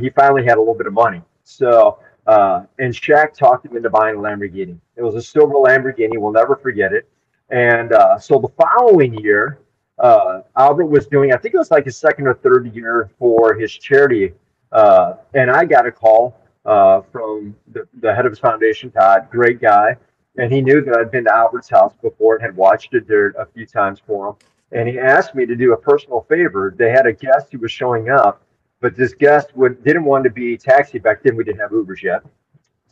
he 0.00 0.10
finally 0.10 0.44
had 0.44 0.58
a 0.58 0.60
little 0.60 0.74
bit 0.74 0.86
of 0.86 0.92
money. 0.92 1.22
So 1.44 1.98
uh, 2.26 2.64
and 2.78 2.92
Shaq 2.92 3.34
talked 3.34 3.64
him 3.66 3.76
into 3.76 3.90
buying 3.90 4.16
a 4.16 4.18
Lamborghini. 4.18 4.78
It 4.96 5.02
was 5.02 5.14
a 5.14 5.22
silver 5.22 5.54
Lamborghini. 5.54 6.18
We'll 6.18 6.32
never 6.32 6.56
forget 6.56 6.92
it. 6.92 7.08
And 7.50 7.92
uh, 7.92 8.18
so 8.18 8.38
the 8.38 8.48
following 8.48 9.14
year, 9.14 9.60
uh, 9.98 10.42
Albert 10.56 10.86
was 10.86 11.06
doing, 11.06 11.32
I 11.32 11.36
think 11.36 11.54
it 11.54 11.58
was 11.58 11.70
like 11.70 11.84
his 11.84 11.96
second 11.96 12.26
or 12.26 12.34
third 12.34 12.74
year 12.74 13.10
for 13.18 13.54
his 13.54 13.72
charity. 13.72 14.34
Uh, 14.72 15.14
and 15.34 15.50
I 15.50 15.64
got 15.64 15.86
a 15.86 15.92
call 15.92 16.36
uh, 16.64 17.02
from 17.12 17.54
the, 17.72 17.86
the 18.00 18.14
head 18.14 18.26
of 18.26 18.32
his 18.32 18.38
foundation, 18.38 18.90
Todd, 18.90 19.28
great 19.30 19.60
guy. 19.60 19.96
And 20.38 20.52
he 20.52 20.60
knew 20.60 20.82
that 20.82 20.96
I'd 20.96 21.10
been 21.10 21.24
to 21.24 21.34
Albert's 21.34 21.70
house 21.70 21.94
before 22.02 22.34
and 22.34 22.42
had 22.42 22.56
watched 22.56 22.92
it 22.94 23.08
there 23.08 23.28
a 23.38 23.46
few 23.46 23.64
times 23.64 24.00
for 24.06 24.28
him. 24.28 24.34
And 24.72 24.88
he 24.88 24.98
asked 24.98 25.34
me 25.34 25.46
to 25.46 25.56
do 25.56 25.72
a 25.72 25.76
personal 25.76 26.26
favor. 26.28 26.74
They 26.76 26.90
had 26.90 27.06
a 27.06 27.12
guest 27.12 27.52
who 27.52 27.58
was 27.58 27.72
showing 27.72 28.10
up 28.10 28.42
but 28.80 28.96
this 28.96 29.14
guest 29.14 29.48
would 29.56 29.82
didn't 29.84 30.04
want 30.04 30.24
to 30.24 30.30
be 30.30 30.56
taxied 30.56 31.02
back 31.02 31.22
then. 31.22 31.36
We 31.36 31.44
didn't 31.44 31.60
have 31.60 31.70
Ubers 31.70 32.02
yet, 32.02 32.22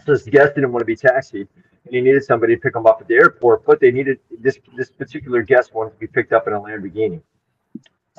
so 0.04 0.12
this 0.12 0.24
guest 0.24 0.54
didn't 0.54 0.72
want 0.72 0.80
to 0.80 0.86
be 0.86 0.96
taxied, 0.96 1.48
and 1.85 1.94
he 1.94 2.01
needed 2.01 2.25
somebody 2.25 2.55
to 2.55 2.61
pick 2.61 2.75
him 2.75 2.87
up 2.87 3.01
at 3.01 3.09
the 3.09 3.14
airport. 3.14 3.64
But 3.64 3.81
they 3.81 3.90
needed 3.90 4.18
this 4.40 4.59
this 4.77 4.90
particular 4.90 5.42
guest 5.42 5.75
wanted 5.75 5.90
to 5.90 5.99
be 5.99 6.07
picked 6.07 6.33
up 6.33 6.47
in 6.47 6.55
a 6.55 6.61
Lamborghini. 6.61 7.20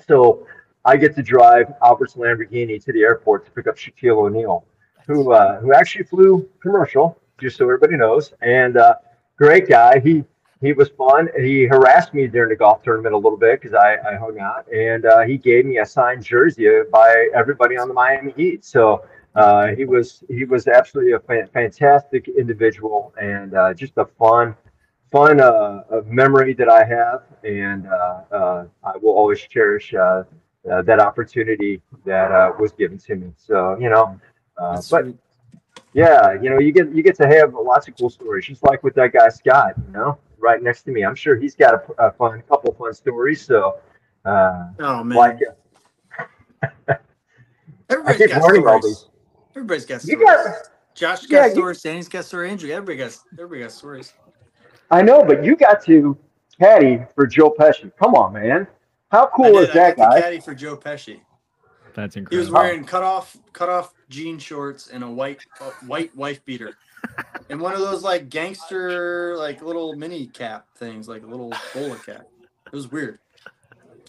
So 0.08 0.46
I 0.84 0.98
get 0.98 1.16
to 1.16 1.24
drive 1.24 1.74
Albert's 1.84 2.14
Lamborghini 2.14 2.84
to 2.84 2.94
the 2.94 3.02
airport 3.02 3.46
to 3.46 3.52
pick 3.52 3.68
up 3.68 3.76
Shaquille 3.76 4.18
O'Neal, 4.18 4.66
who 5.08 5.32
uh, 5.32 5.60
who 5.60 5.74
actually 5.74 6.06
flew 6.06 6.48
commercial, 6.62 7.20
just 7.40 7.58
so 7.58 7.66
everybody 7.66 7.98
knows, 7.98 8.34
and 8.42 8.78
uh, 8.78 8.96
great 9.38 9.68
guy. 9.68 10.00
He 10.00 10.24
he 10.62 10.74
was 10.74 10.90
fun. 10.90 11.30
He 11.38 11.66
harassed 11.66 12.14
me 12.14 12.28
during 12.28 12.50
the 12.50 12.56
golf 12.56 12.84
tournament 12.84 13.14
a 13.14 13.18
little 13.18 13.38
bit 13.38 13.62
because 13.62 13.76
I, 13.76 13.98
I 14.08 14.16
hung 14.16 14.40
out, 14.40 14.72
and 14.72 15.06
uh, 15.06 15.22
he 15.22 15.38
gave 15.38 15.66
me 15.66 15.80
a 15.80 15.86
signed 15.86 16.24
jersey 16.24 16.68
by 16.92 17.30
everybody 17.34 17.78
on 17.78 17.88
the 17.88 17.94
Miami 17.94 18.32
Heat. 18.32 18.64
So 18.64 19.06
uh, 19.36 19.68
he 19.76 19.86
was 19.86 20.24
he 20.30 20.46
was 20.46 20.68
absolutely 20.68 21.14
a 21.14 21.20
fa- 21.20 21.50
fantastic 21.54 22.28
individual 22.28 23.14
and 23.22 23.54
uh, 23.54 23.74
just 23.74 23.94
a 23.98 24.06
fun 24.06 24.56
fun 25.12 25.40
uh, 25.40 25.84
memory 26.06 26.54
that 26.54 26.70
I 26.70 26.84
have, 26.84 27.24
and 27.44 27.88
uh, 27.88 28.22
uh, 28.32 28.66
I 28.84 28.98
will 28.98 29.14
always 29.14 29.42
cherish 29.42 29.92
that 29.92 31.00
opportunity 31.00 31.82
that 32.06 32.60
was 32.60 32.72
given 32.72 32.98
to 33.00 33.16
me. 33.16 33.32
So 33.38 33.78
you 33.80 33.90
know, 33.90 34.20
but. 34.58 34.84
Sweet. 34.84 35.18
Yeah, 35.94 36.34
you 36.42 36.50
know, 36.50 36.60
you 36.60 36.74
get 36.74 36.94
you 36.94 37.02
get 37.02 37.16
to 37.16 37.28
have 37.28 37.54
lots 37.54 37.88
of 37.88 37.96
cool 37.98 38.10
stories, 38.10 38.46
just 38.46 38.62
like 38.64 38.84
with 38.84 38.96
that 38.96 39.14
guy 39.14 39.30
Scott. 39.30 39.76
You 39.88 39.94
know, 39.94 40.18
right 40.40 40.62
next 40.62 40.84
to 40.84 40.92
me. 40.92 41.06
I'm 41.06 41.16
sure 41.16 41.38
he's 41.38 41.56
got 41.56 41.74
a, 41.74 42.08
a 42.08 42.12
fun 42.12 42.44
couple 42.50 42.74
fun 42.74 42.94
stories. 42.94 43.46
So, 43.46 43.78
uh, 44.26 44.72
oh 44.80 45.06
man, 45.06 45.18
like, 45.18 45.40
everybody's 47.90 48.28
got 48.28 48.44
stories. 48.44 49.08
Everybody's 49.56 49.86
got 49.86 50.02
stories. 50.02 50.20
You 50.20 50.26
got, 50.26 50.56
Josh 50.96 51.26
got 51.28 51.48
yeah, 51.48 51.54
stories. 51.54 51.84
You, 51.84 51.92
Danny's 51.92 52.10
got 52.10 52.26
stories. 52.26 52.52
Andrew, 52.52 52.70
everybody 52.70 52.98
got 52.98 53.18
everybody 53.34 53.62
got 53.62 53.72
stories. 53.72 54.14
I 54.92 55.02
know, 55.02 55.24
but 55.24 55.44
you 55.44 55.56
got 55.56 55.84
to 55.86 56.18
caddy 56.60 57.06
for 57.16 57.26
Joe 57.26 57.54
Pesci. 57.58 57.92
Come 57.98 58.16
on, 58.16 58.34
man. 58.34 58.68
How 59.12 59.30
cool 59.36 59.58
is 59.60 59.74
that 59.74 59.98
guy? 59.98 60.20
Caddy 60.20 60.40
for 60.40 60.54
Joe 60.54 60.78
Pesci. 60.78 61.22
That's 61.94 62.18
incredible. 62.18 62.36
He 62.36 62.38
was 62.38 62.52
wearing 62.52 62.84
cut 62.84 63.04
off 63.04 63.38
cut 63.54 63.70
off 63.70 63.94
jean 64.10 64.38
shorts 64.38 64.90
and 64.90 65.04
a 65.04 65.10
white 65.10 65.46
uh, 65.62 65.72
white 65.88 66.16
wife 66.16 66.44
beater 66.44 66.78
and 67.50 67.60
one 67.60 67.74
of 67.74 67.80
those 67.80 68.04
like 68.04 68.30
gangster 68.30 69.38
like 69.38 69.62
little 69.62 69.96
mini 69.96 70.28
cap 70.28 70.68
things, 70.76 71.08
like 71.08 71.24
a 71.24 71.28
little 71.28 71.54
bowler 71.74 71.98
cap. 71.98 72.28
It 72.66 72.76
was 72.76 72.92
weird. 72.92 73.20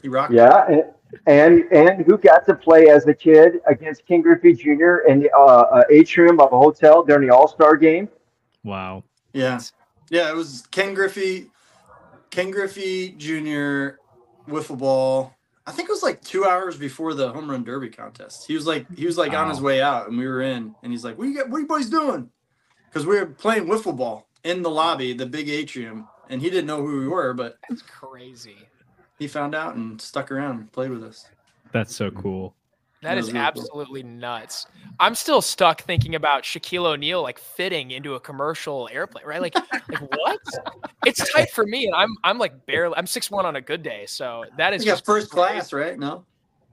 He 0.03 0.09
rocked. 0.09 0.33
Yeah, 0.33 0.67
and, 0.69 0.85
and 1.27 1.73
and 1.73 2.07
who 2.07 2.19
got 2.19 2.47
to 2.47 2.55
play 2.55 2.89
as 2.89 3.07
a 3.07 3.15
kid 3.15 3.61
against 3.67 4.07
Ken 4.07 4.23
Griffey 4.23 4.53
Jr. 4.55 4.99
in 5.09 5.21
the 5.21 5.31
uh, 5.37 5.39
uh, 5.45 5.83
atrium 5.91 6.41
of 6.41 6.53
a 6.53 6.59
hotel 6.59 7.05
during 7.05 7.29
the 7.29 7.35
All 7.35 7.49
Star 7.49 7.77
game? 7.77 8.09
Wow. 8.65 9.05
Yeah, 9.33 9.61
yeah. 10.11 10.31
It 10.31 10.35
was 10.35 10.67
Ken 10.71 10.95
Griffey, 10.95 11.51
Ken 12.31 12.51
Griffey 12.51 13.11
Jr. 13.11 13.99
wiffle 14.49 14.79
ball. 14.79 15.35
I 15.69 15.73
think 15.73 15.89
it 15.89 15.93
was 15.93 16.03
like 16.03 16.23
two 16.23 16.45
hours 16.45 16.77
before 16.77 17.13
the 17.15 17.33
home 17.33 17.51
run 17.51 17.65
derby 17.65 17.89
contest. 17.89 18.47
He 18.47 18.55
was 18.55 18.67
like 18.67 18.87
he 18.97 19.07
was 19.07 19.19
like 19.19 19.33
wow. 19.33 19.45
on 19.45 19.51
his 19.51 19.61
way 19.61 19.83
out, 19.83 20.09
and 20.09 20.17
we 20.17 20.27
were 20.27 20.43
in, 20.43 20.75
and 20.83 20.93
he's 20.93 21.05
like, 21.05 21.19
"What 21.19 21.29
you 21.29 21.37
got? 21.37 21.51
What 21.51 21.59
are 21.59 21.61
you 21.61 21.67
boys 21.67 21.91
doing?" 21.91 22.31
because 22.97 23.07
we 23.07 23.19
were 23.19 23.27
playing 23.27 23.67
wiffle 23.67 23.95
ball 23.95 24.27
in 24.43 24.63
the 24.63 24.71
lobby, 24.71 25.13
the 25.13 25.27
big 25.27 25.51
atrium, 25.51 26.09
and 26.31 26.41
he 26.41 26.49
didn't 26.49 26.65
know 26.65 26.79
who 26.79 27.01
we 27.01 27.07
were, 27.07 27.35
but 27.35 27.59
it's 27.69 27.83
crazy. 27.83 28.57
He 29.19 29.29
found 29.29 29.55
out 29.55 29.77
and 29.77 30.01
stuck 30.01 30.31
around, 30.31 30.59
and 30.59 30.73
played 30.73 30.91
with 30.91 31.03
us. 31.03 31.27
That's 31.73 31.95
so 31.95 32.11
cool. 32.11 32.55
That 33.03 33.19
is 33.19 33.33
absolutely 33.35 34.03
cool. 34.03 34.11
nuts. 34.11 34.67
I'm 34.99 35.15
still 35.15 35.43
stuck 35.43 35.83
thinking 35.83 36.15
about 36.15 36.43
Shaquille 36.43 36.87
O'Neal 36.87 37.23
like 37.23 37.39
fitting 37.39 37.91
into 37.91 38.15
a 38.15 38.21
commercial 38.21 38.89
airplane, 38.91 39.25
right? 39.27 39.41
Like, 39.41 39.55
like 39.89 40.01
what? 40.01 40.41
It's 41.05 41.33
tight 41.33 41.51
for 41.51 41.67
me, 41.67 41.87
and 41.87 41.95
I'm 41.95 42.17
I'm 42.25 42.39
like 42.39 42.67
barely. 42.67 42.97
I'm 42.97 43.07
six 43.07 43.31
one 43.31 43.47
on 43.47 43.57
a 43.57 43.61
good 43.61 43.83
day, 43.83 44.07
so 44.07 44.45
that 44.57 44.75
is 44.75 44.85
just 44.85 45.05
first 45.05 45.31
crazy. 45.31 45.51
class, 45.51 45.73
right? 45.73 45.99
No, 45.99 46.25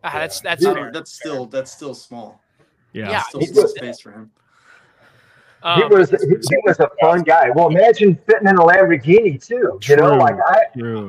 ah, 0.03 0.11
that's 0.13 0.39
that's 0.41 0.63
yeah. 0.63 0.89
that's 0.91 1.11
still 1.11 1.45
that's 1.45 1.71
still 1.71 1.93
small. 1.93 2.41
Yeah, 2.93 3.09
yeah. 3.09 3.21
Still, 3.23 3.41
still 3.41 3.67
space 3.67 3.99
for 3.99 4.11
him. 4.11 4.31
Um, 5.63 5.77
he 5.81 5.95
was 5.95 6.09
he, 6.11 6.17
he 6.27 6.57
was 6.65 6.79
a 6.79 6.89
fun 6.99 7.23
guy. 7.33 7.49
Well, 7.55 7.69
imagine 7.69 8.19
fitting 8.27 8.47
in 8.47 8.55
a 8.57 8.61
Lamborghini 8.61 9.43
too. 9.43 9.79
You 9.87 9.95
know, 9.95 10.13
like 10.15 10.35
I, 10.45 10.61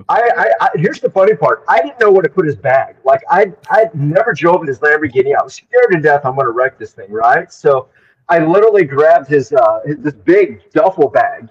I, 0.09 0.21
I, 0.37 0.51
I 0.61 0.71
here's 0.77 1.01
the 1.01 1.11
funny 1.11 1.35
part. 1.35 1.65
I 1.69 1.81
didn't 1.83 2.01
know 2.01 2.11
where 2.13 2.23
to 2.23 2.29
put 2.29 2.47
his 2.47 2.57
bag. 2.57 2.97
Like 3.05 3.23
I, 3.29 3.53
I 3.71 3.91
never 3.95 4.33
drove 4.33 4.63
in 4.63 4.69
his 4.69 4.79
Lamborghini. 4.79 5.35
I 5.39 5.43
was 5.43 5.55
scared 5.55 5.91
to 5.93 6.01
death. 6.01 6.23
I'm 6.25 6.35
going 6.37 6.47
to 6.47 6.53
wreck 6.53 6.79
this 6.79 6.93
thing, 6.93 7.11
right? 7.11 7.53
So 7.53 7.89
I 8.29 8.39
literally 8.39 8.85
grabbed 8.85 9.29
his, 9.29 9.53
uh, 9.53 9.81
his 9.85 9.97
this 9.99 10.15
big 10.15 10.71
duffel 10.73 11.09
bag, 11.09 11.49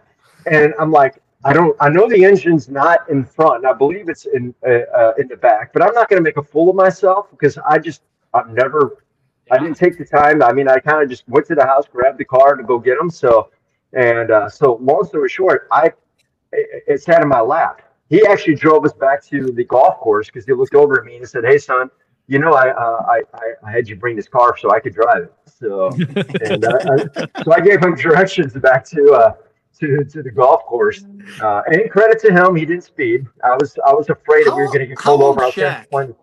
and 0.50 0.74
I'm 0.80 0.92
like, 0.92 1.22
I 1.46 1.54
don't, 1.54 1.76
I 1.80 1.90
know 1.90 2.08
the 2.08 2.24
engine's 2.24 2.70
not 2.70 3.10
in 3.10 3.26
front. 3.26 3.66
I 3.66 3.74
believe 3.74 4.08
it's 4.10 4.26
in 4.26 4.56
uh, 4.66 4.72
uh, 4.96 5.14
in 5.18 5.28
the 5.28 5.36
back, 5.36 5.74
but 5.74 5.84
I'm 5.84 5.94
not 5.94 6.10
going 6.10 6.20
to 6.20 6.24
make 6.24 6.38
a 6.38 6.44
fool 6.44 6.70
of 6.70 6.76
myself 6.76 7.30
because 7.32 7.58
I 7.58 7.80
just, 7.80 8.02
I've 8.34 8.50
never. 8.50 9.03
I 9.52 9.58
didn't 9.58 9.76
take 9.76 9.98
the 9.98 10.06
time. 10.06 10.42
I 10.42 10.54
mean, 10.54 10.68
I 10.68 10.80
kind 10.80 11.04
of 11.04 11.10
just 11.10 11.28
went 11.28 11.46
to 11.48 11.56
the 11.56 11.66
house, 11.66 11.86
grabbed 11.92 12.18
the 12.18 12.26
car 12.26 12.56
to 12.56 12.64
go 12.64 12.80
get 12.80 12.98
him. 12.98 13.10
So, 13.10 13.50
and 13.94 14.32
uh, 14.32 14.50
so 14.50 14.80
long 14.82 15.04
story 15.06 15.30
short, 15.30 15.68
I 15.72 15.92
it, 16.52 16.84
it 16.88 17.02
sat 17.04 17.22
in 17.22 17.28
my 17.28 17.42
lap. 17.42 17.82
He 18.10 18.26
actually 18.28 18.56
drove 18.56 18.86
us 18.86 18.94
back 18.94 19.24
to 19.26 19.52
the 19.52 19.64
golf 19.64 19.98
course 20.00 20.28
because 20.28 20.46
he 20.46 20.54
looked 20.54 20.76
over 20.76 21.00
at 21.00 21.06
me 21.06 21.18
and 21.18 21.28
said, 21.28 21.44
"Hey, 21.46 21.58
son, 21.58 21.90
you 22.28 22.40
know, 22.40 22.54
I, 22.54 22.70
uh, 22.70 23.06
I, 23.08 23.22
I 23.34 23.54
I 23.68 23.72
had 23.72 23.88
you 23.88 23.96
bring 23.96 24.16
this 24.16 24.28
car 24.28 24.56
so 24.58 24.72
I 24.72 24.80
could 24.80 24.94
drive 24.94 25.24
it." 25.24 25.34
So, 25.46 25.88
and 26.46 26.64
uh, 26.66 26.80
I, 27.16 27.44
so 27.44 27.54
I 27.54 27.60
gave 27.60 27.82
him 27.84 27.96
directions 28.08 28.54
back 28.54 28.86
to 28.86 29.12
uh, 29.14 29.34
to 29.80 30.04
to 30.06 30.24
the 30.24 30.32
golf 30.32 30.64
course. 30.66 31.06
Uh, 31.42 31.62
and 31.68 31.90
credit 31.92 32.20
to 32.22 32.32
him, 32.32 32.56
he 32.56 32.66
didn't 32.66 32.84
speed. 32.84 33.26
I 33.44 33.56
was 33.56 33.78
I 33.86 33.94
was 33.94 34.10
afraid 34.10 34.46
that 34.48 34.56
we 34.56 34.62
were 34.62 34.68
going 34.68 34.80
to 34.80 34.88
get 34.88 34.98
pulled 35.00 35.22
over. 35.22 35.42
I 35.42 35.46
old 35.46 35.48
was 35.48 35.54
trying 35.56 35.70
to 35.70 35.76
Shaq? 35.76 35.82
explain- 35.82 36.16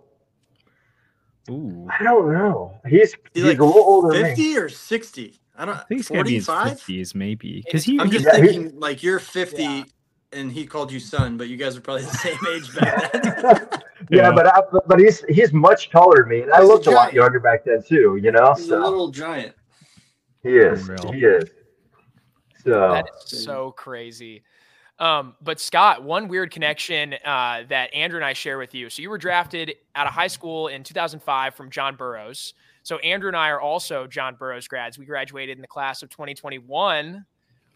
Ooh. 1.51 1.89
I 1.99 2.03
don't 2.05 2.33
know. 2.33 2.75
He's 2.89 3.13
he's, 3.13 3.17
He's 3.35 3.45
like 3.45 3.59
a 3.61 3.65
little 3.65 3.83
older 3.83 4.13
50 4.13 4.57
or 4.59 4.69
60? 4.69 5.41
I 5.57 5.65
don't 5.65 5.75
I 5.77 5.83
think 5.85 5.99
he's 6.01 6.09
gonna 6.09 6.25
be 6.25 6.41
45? 6.41 6.69
fifties, 6.79 7.15
maybe. 7.15 7.63
Because 7.65 7.85
he, 7.85 7.99
I'm 8.01 8.11
just 8.11 8.25
Yeah, 8.25 8.41
he- 8.41 8.47
thinking 8.49 8.79
like 8.81 9.03
you're 9.03 9.19
50 9.19 9.63
Yeah. 9.63 9.85
and 10.33 10.51
he 10.53 10.65
called 10.67 10.91
you 10.93 11.01
son, 11.01 11.37
but 11.37 11.49
you 11.49 11.57
guys 11.57 11.77
are 11.77 11.81
probably 11.81 12.05
the 12.05 12.11
same 12.11 12.39
age 12.55 12.75
back 12.77 13.13
then. 13.13 13.23
yeah, 13.43 13.69
Yeah. 14.11 14.33
but 14.33 14.47
I, 14.47 14.61
but- 14.73 14.87
but 14.89 15.01
he's 15.01 15.23
he's 15.29 15.53
much 15.53 15.91
taller 15.91 16.23
than 16.23 16.29
me, 16.29 16.43
and 16.43 16.53
I 16.53 16.61
He's 16.61 16.69
a 16.69 16.73
looked 16.73 16.87
a 16.87 16.91
lot 16.91 17.13
younger 17.13 17.41
back 17.41 17.65
then 17.65 17.83
too. 17.83 18.19
You 18.23 18.33
know, 18.33 18.55
He's 18.57 18.67
a 18.67 18.69
so 18.69 18.79
little 18.81 19.11
giant. 19.11 19.55
he 20.43 20.51
is. 20.57 20.89
Unreal. 20.89 21.13
He 21.13 21.21
is. 21.25 21.51
So 22.65 22.71
That 22.93 23.07
is 23.31 23.43
so 23.45 23.73
crazy. 23.73 24.43
Um, 25.01 25.35
but 25.41 25.59
Scott, 25.59 26.05
one 26.05 26.29
weird 26.29 26.51
connection 26.51 27.15
uh, 27.25 27.63
that 27.71 27.93
Andrew 27.95 28.19
and 28.19 28.25
I 28.25 28.35
share 28.35 28.59
with 28.59 28.75
you. 28.75 28.91
So 28.91 29.01
you 29.01 29.09
were 29.11 29.17
drafted 29.19 29.75
out 29.97 30.07
of 30.07 30.13
high 30.13 30.27
school 30.27 30.69
in 30.69 30.85
2005 30.85 31.55
from 31.55 31.71
John 31.71 31.97
Burroughs. 31.97 32.53
So 32.83 32.99
Andrew 32.99 33.29
and 33.29 33.37
I 33.37 33.49
are 33.49 33.61
also 33.61 34.07
John 34.07 34.35
Burroughs 34.35 34.69
grads. 34.69 34.99
We 34.99 35.07
graduated 35.07 35.57
in 35.57 35.63
the 35.63 35.67
class 35.69 36.03
of 36.03 36.11
2021, 36.11 37.25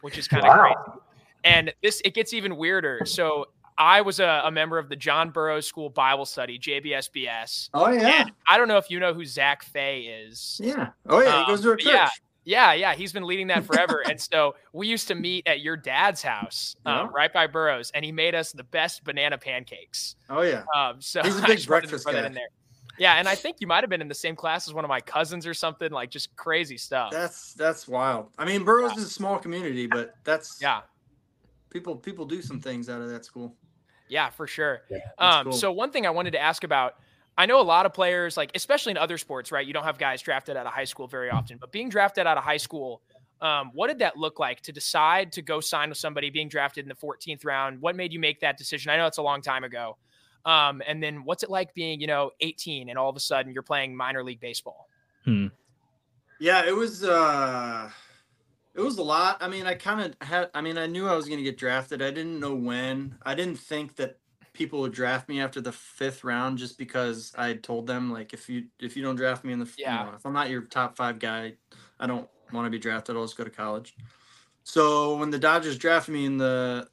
which 0.03 0.19
is 0.19 0.29
kind 0.29 0.45
of 0.45 0.53
crazy. 0.59 0.75
wow. 0.87 1.01
And 1.45 1.73
this 1.83 2.01
it 2.05 2.15
gets 2.15 2.33
even 2.35 2.57
weirder. 2.57 3.03
So 3.07 3.47
I 3.77 4.01
was 4.03 4.21
a, 4.21 4.43
a 4.45 4.51
member 4.51 4.79
of 4.79 4.89
the 4.89 4.97
John 4.97 5.31
Burroughs 5.31 5.67
School 5.67 5.91
Bible 5.91 6.25
Study, 6.27 6.59
JBSBS. 6.59 7.71
Oh 7.75 7.89
yeah. 7.91 8.23
And 8.23 8.33
I 8.49 8.57
don't 8.59 8.69
know 8.69 8.79
if 8.79 8.91
you 8.91 9.01
know 9.01 9.13
who 9.15 9.25
Zach 9.25 9.63
Fay 9.63 10.03
is. 10.27 10.61
Yeah. 10.63 10.89
Oh 11.09 11.21
yeah, 11.21 11.41
he 11.41 11.47
goes 11.53 11.63
to 11.63 11.69
our 11.69 11.73
Um, 11.75 11.79
church. 11.79 11.93
yeah. 11.93 12.09
Yeah, 12.45 12.73
yeah, 12.75 12.95
he's 12.95 13.13
been 13.13 13.25
leading 13.25 13.47
that 13.49 13.65
forever. 13.65 14.03
and 14.09 14.21
so 14.33 14.55
we 14.73 14.87
used 14.87 15.09
to 15.09 15.15
meet 15.15 15.47
at 15.47 15.61
your 15.61 15.77
dad's 15.77 16.23
house, 16.23 16.77
um, 16.85 16.95
Yeah. 16.95 17.09
right 17.15 17.33
by 17.33 17.47
Burroughs, 17.47 17.91
and 17.95 18.05
he 18.05 18.13
made 18.13 18.35
us 18.35 18.53
the 18.53 18.65
best 18.65 19.03
banana 19.05 19.39
pancakes. 19.39 20.17
Oh 20.29 20.43
yeah. 20.43 20.65
Um, 20.77 21.01
so 21.01 21.23
He's 21.23 21.39
a 21.39 21.43
I 21.43 21.47
big 21.47 21.57
just 21.59 21.69
wanted 21.71 21.83
to 21.83 21.89
breakfast 21.89 22.07
guy. 22.07 22.27
in 22.27 22.35
there. 22.35 22.49
Yeah, 22.99 23.15
and 23.15 23.29
I 23.29 23.35
think 23.35 23.57
you 23.61 23.67
might 23.67 23.83
have 23.83 23.91
been 23.91 24.01
in 24.03 24.07
the 24.09 24.15
same 24.15 24.37
class 24.37 24.69
as 24.69 24.75
one 24.75 24.85
of 24.85 24.89
my 24.89 25.01
cousins 25.01 25.47
or 25.49 25.55
something, 25.55 25.91
like 25.91 26.11
just 26.11 26.37
crazy 26.37 26.77
stuff. 26.77 27.11
That's 27.11 27.53
that's 27.55 27.89
wild. 27.89 28.29
I 28.39 28.45
mean, 28.45 28.63
Burroughs 28.63 28.97
is 28.97 29.05
a 29.05 29.11
small 29.11 29.39
community, 29.39 29.87
but 29.89 30.15
that's 30.23 30.59
yeah, 30.63 30.83
people 31.71 31.97
people 31.97 32.25
do 32.25 32.41
some 32.43 32.61
things 32.61 32.89
out 32.89 33.01
of 33.01 33.09
that 33.09 33.25
school. 33.25 33.57
yeah, 34.09 34.31
for 34.31 34.47
sure. 34.47 34.83
Yeah, 34.91 34.99
Um, 35.19 35.45
cool. 35.45 35.53
so 35.55 35.73
one 35.73 35.91
thing 35.91 36.07
I 36.07 36.11
wanted 36.11 36.33
to 36.33 36.41
ask 36.41 36.63
about, 36.63 36.95
I 37.37 37.47
know 37.47 37.61
a 37.61 37.63
lot 37.63 37.87
of 37.87 37.93
players, 37.93 38.37
like 38.37 38.51
especially 38.55 38.93
in 38.93 38.97
other 38.97 39.19
sports, 39.19 39.51
right? 39.51 39.67
You 39.67 39.73
don't 39.73 39.85
have 39.85 39.99
guys 39.99 40.23
drafted 40.23 40.57
out 40.57 40.67
of 40.67 40.73
high 40.73 40.85
school 40.85 41.07
very 41.09 41.31
often, 41.31 41.59
but 41.59 41.73
being 41.73 41.89
drafted 41.89 42.27
out 42.27 42.39
of 42.39 42.45
high 42.45 42.59
school, 42.59 43.03
um, 43.41 43.71
what 43.75 43.89
did 43.89 43.99
that 43.99 44.17
look 44.17 44.39
like 44.39 44.61
to 44.63 44.73
decide 44.73 45.33
to 45.33 45.43
go 45.43 45.61
sign 45.61 45.89
with 45.89 45.99
somebody 45.99 46.31
being 46.31 46.49
drafted 46.49 46.85
in 46.85 46.89
the 46.89 46.95
14th 46.95 47.45
round? 47.45 47.81
What 47.81 47.97
made 47.97 48.13
you 48.13 48.21
make 48.21 48.41
that 48.41 48.57
decision? 48.57 48.91
I 48.91 48.97
know 48.97 49.07
it's 49.07 49.19
a 49.19 49.23
long 49.23 49.43
time 49.43 49.65
ago. 49.65 49.97
Um, 50.47 50.83
and 50.87 51.03
then 51.03 51.25
what's 51.25 51.43
it 51.43 51.51
like 51.51 51.75
being, 51.75 52.01
you 52.01 52.07
know, 52.07 52.31
18 52.41 52.89
and 52.89 52.99
all 52.99 53.09
of 53.09 53.17
a 53.17 53.21
sudden 53.21 53.53
you're 53.53 53.63
playing 53.63 53.97
minor 53.97 54.23
league 54.23 54.41
baseball? 54.41 54.89
Yeah, 56.39 56.67
it 56.67 56.75
was 56.75 57.05
uh 57.05 57.91
it 58.75 58.81
was 58.81 58.99
a 58.99 59.03
lot. 59.03 59.39
I 59.41 59.49
mean, 59.49 59.67
I 59.67 59.75
kind 59.75 60.01
of 60.01 60.29
had 60.29 60.51
I 60.55 60.61
mean, 60.61 60.79
I 60.79 60.87
knew 60.87 61.07
I 61.07 61.17
was 61.17 61.27
going 61.27 61.39
to 61.39 61.45
get 61.45 61.57
drafted. 61.57 62.03
I 62.03 62.11
didn't 62.11 62.41
know 62.41 62.55
when. 62.55 63.17
I 63.23 63.35
didn't 63.35 63.57
think 63.57 63.97
that 63.97 64.19
people 64.55 64.81
would 64.81 64.93
draft 64.93 65.29
me 65.29 65.41
after 65.41 65.61
the 65.61 65.71
5th 65.73 66.25
round 66.25 66.57
just 66.59 66.79
because 66.79 67.33
I 67.37 67.49
had 67.49 67.63
told 67.63 67.87
them 67.87 68.11
like 68.11 68.33
if 68.33 68.49
you 68.49 68.67
if 68.81 68.97
you 68.97 69.03
don't 69.03 69.17
draft 69.17 69.45
me 69.45 69.53
in 69.53 69.59
the 69.59 69.67
f- 69.67 69.77
you 69.79 69.85
Yeah. 69.85 70.05
know, 70.05 70.13
if 70.17 70.25
I'm 70.25 70.33
not 70.33 70.49
your 70.49 70.63
top 70.63 70.97
5 70.97 71.19
guy, 71.19 71.55
I 72.01 72.07
don't 72.07 72.29
want 72.53 72.65
to 72.67 72.71
be 72.71 72.79
drafted. 72.79 73.17
I'll 73.17 73.25
just 73.25 73.37
go 73.37 73.45
to 73.45 73.51
college. 73.51 73.95
So, 74.63 75.19
when 75.19 75.29
the 75.31 75.39
Dodgers 75.39 75.77
drafted 75.77 76.15
me 76.15 76.25
in 76.25 76.39
the 76.39 76.89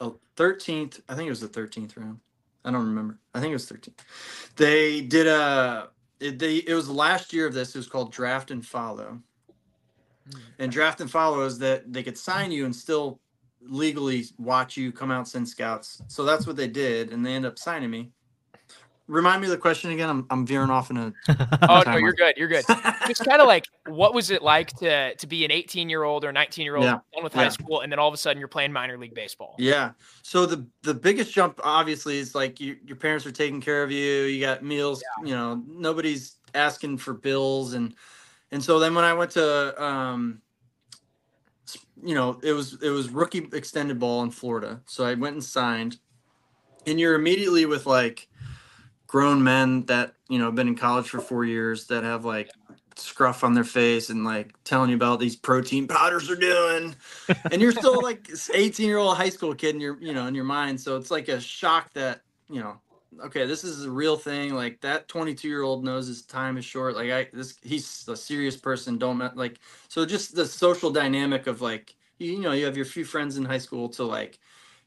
uh, 0.00 0.10
13th, 0.36 1.02
I 1.08 1.14
think 1.14 1.26
it 1.26 1.30
was 1.30 1.40
the 1.40 1.48
13th 1.48 1.96
round. 1.96 2.20
I 2.64 2.70
don't 2.70 2.86
remember. 2.86 3.18
I 3.34 3.40
think 3.40 3.50
it 3.50 3.54
was 3.54 3.70
13th. 3.70 3.98
They 4.56 5.00
did 5.02 5.26
a 5.26 5.90
it, 6.20 6.38
they 6.38 6.56
it 6.56 6.74
was 6.74 6.86
the 6.86 6.92
last 6.92 7.32
year 7.32 7.46
of 7.46 7.54
this. 7.54 7.74
It 7.74 7.78
was 7.78 7.86
called 7.88 8.12
draft 8.12 8.50
and 8.50 8.64
follow. 8.64 9.20
And 10.58 10.72
draft 10.72 11.00
and 11.00 11.10
follow 11.10 11.42
is 11.42 11.58
that 11.60 11.92
they 11.92 12.02
could 12.02 12.18
sign 12.18 12.50
you 12.50 12.64
and 12.64 12.74
still 12.74 13.20
legally 13.68 14.24
watch 14.38 14.76
you 14.76 14.90
come 14.92 15.10
out 15.10 15.28
send 15.28 15.48
scouts. 15.48 16.02
So 16.08 16.24
that's 16.24 16.46
what 16.46 16.56
they 16.56 16.68
did, 16.68 17.12
and 17.12 17.24
they 17.24 17.34
end 17.34 17.46
up 17.46 17.58
signing 17.58 17.90
me. 17.90 18.10
Remind 19.06 19.40
me 19.40 19.46
of 19.46 19.52
the 19.52 19.58
question 19.58 19.90
again. 19.90 20.10
I'm 20.10 20.26
I'm 20.30 20.46
veering 20.46 20.70
off 20.70 20.90
in 20.90 20.96
a. 20.96 21.12
Oh, 21.70 21.82
no, 21.84 21.96
you're 21.96 22.12
good. 22.14 22.34
You're 22.38 22.48
good. 22.48 22.64
Just 23.06 23.24
kind 23.26 23.42
of 23.42 23.46
like, 23.46 23.66
what 23.88 24.14
was 24.14 24.30
it 24.30 24.42
like 24.42 24.68
to 24.78 25.14
to 25.14 25.26
be 25.26 25.44
an 25.44 25.50
18 25.50 25.90
year 25.90 26.02
old 26.02 26.24
or 26.24 26.32
19 26.32 26.64
year 26.64 26.76
old 26.76 26.84
Yeah. 26.84 26.98
done 27.12 27.24
with 27.24 27.34
high 27.34 27.42
Yeah. 27.44 27.48
school, 27.50 27.80
and 27.80 27.92
then 27.92 27.98
all 27.98 28.08
of 28.08 28.14
a 28.14 28.16
sudden 28.16 28.38
you're 28.38 28.48
playing 28.48 28.72
minor 28.72 28.96
league 28.96 29.14
baseball? 29.14 29.54
Yeah. 29.58 29.90
So 30.22 30.46
the 30.46 30.66
the 30.82 30.94
biggest 30.94 31.32
jump 31.32 31.60
obviously 31.64 32.18
is 32.18 32.34
like 32.34 32.58
you, 32.60 32.76
your 32.86 32.96
parents 32.96 33.26
are 33.26 33.32
taking 33.32 33.60
care 33.60 33.82
of 33.82 33.90
you. 33.90 34.22
You 34.22 34.40
got 34.40 34.62
meals. 34.62 35.02
You 35.24 35.34
know, 35.34 35.62
nobody's 35.66 36.36
asking 36.54 36.98
for 36.98 37.12
bills 37.12 37.74
and 37.74 37.94
and 38.50 38.62
so 38.64 38.78
then 38.78 38.94
when 38.94 39.04
I 39.04 39.12
went 39.12 39.32
to 39.32 39.82
um, 39.82 40.40
s- 40.40 40.47
you 42.02 42.14
know, 42.14 42.38
it 42.42 42.52
was 42.52 42.80
it 42.82 42.90
was 42.90 43.10
rookie 43.10 43.48
extended 43.52 43.98
ball 43.98 44.22
in 44.22 44.30
Florida. 44.30 44.80
So 44.86 45.04
I 45.04 45.14
went 45.14 45.34
and 45.34 45.44
signed, 45.44 45.98
and 46.86 46.98
you're 46.98 47.14
immediately 47.14 47.66
with 47.66 47.86
like 47.86 48.28
grown 49.06 49.42
men 49.42 49.84
that 49.86 50.14
you 50.28 50.38
know 50.38 50.46
have 50.46 50.54
been 50.54 50.68
in 50.68 50.76
college 50.76 51.08
for 51.08 51.20
four 51.20 51.44
years 51.44 51.86
that 51.86 52.04
have 52.04 52.24
like 52.24 52.50
scruff 52.96 53.44
on 53.44 53.54
their 53.54 53.64
face 53.64 54.10
and 54.10 54.24
like 54.24 54.52
telling 54.64 54.90
you 54.90 54.96
about 54.96 55.20
these 55.20 55.36
protein 55.36 55.86
powders 55.86 56.26
they're 56.26 56.36
doing. 56.36 56.94
And 57.50 57.60
you're 57.60 57.72
still 57.72 58.02
like 58.02 58.28
18 58.52 58.86
year 58.86 58.98
old 58.98 59.16
high 59.16 59.28
school 59.28 59.54
kid 59.54 59.74
in 59.74 59.80
your 59.80 59.98
you 60.00 60.12
know 60.12 60.26
in 60.26 60.34
your 60.34 60.44
mind. 60.44 60.80
So 60.80 60.96
it's 60.96 61.10
like 61.10 61.28
a 61.28 61.40
shock 61.40 61.92
that 61.94 62.20
you 62.48 62.60
know 62.60 62.80
okay 63.20 63.46
this 63.46 63.64
is 63.64 63.84
a 63.84 63.90
real 63.90 64.16
thing 64.16 64.54
like 64.54 64.80
that 64.80 65.08
22 65.08 65.48
year 65.48 65.62
old 65.62 65.84
knows 65.84 66.06
his 66.06 66.22
time 66.22 66.56
is 66.56 66.64
short 66.64 66.94
like 66.96 67.10
i 67.10 67.28
this 67.32 67.58
he's 67.62 68.06
a 68.08 68.16
serious 68.16 68.56
person 68.56 68.98
don't 68.98 69.36
like 69.36 69.58
so 69.88 70.04
just 70.06 70.34
the 70.34 70.46
social 70.46 70.90
dynamic 70.90 71.46
of 71.46 71.60
like 71.60 71.94
you, 72.18 72.32
you 72.32 72.40
know 72.40 72.52
you 72.52 72.64
have 72.64 72.76
your 72.76 72.86
few 72.86 73.04
friends 73.04 73.36
in 73.36 73.44
high 73.44 73.58
school 73.58 73.88
to 73.88 74.04
like 74.04 74.38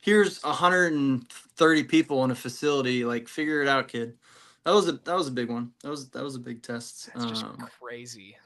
here's 0.01 0.41
130 0.43 1.83
people 1.85 2.23
in 2.23 2.31
a 2.31 2.35
facility 2.35 3.05
like 3.05 3.27
figure 3.27 3.61
it 3.61 3.67
out 3.67 3.87
kid 3.87 4.17
that 4.63 4.71
was 4.73 4.87
a 4.87 4.93
that 4.93 5.15
was 5.15 5.27
a 5.27 5.31
big 5.31 5.49
one 5.49 5.71
that 5.81 5.89
was 5.89 6.09
that 6.09 6.23
was 6.23 6.35
a 6.35 6.39
big 6.39 6.61
test 6.61 7.09
It's 7.15 7.25
just 7.25 7.43
Um, 7.43 7.67
crazy. 7.79 8.37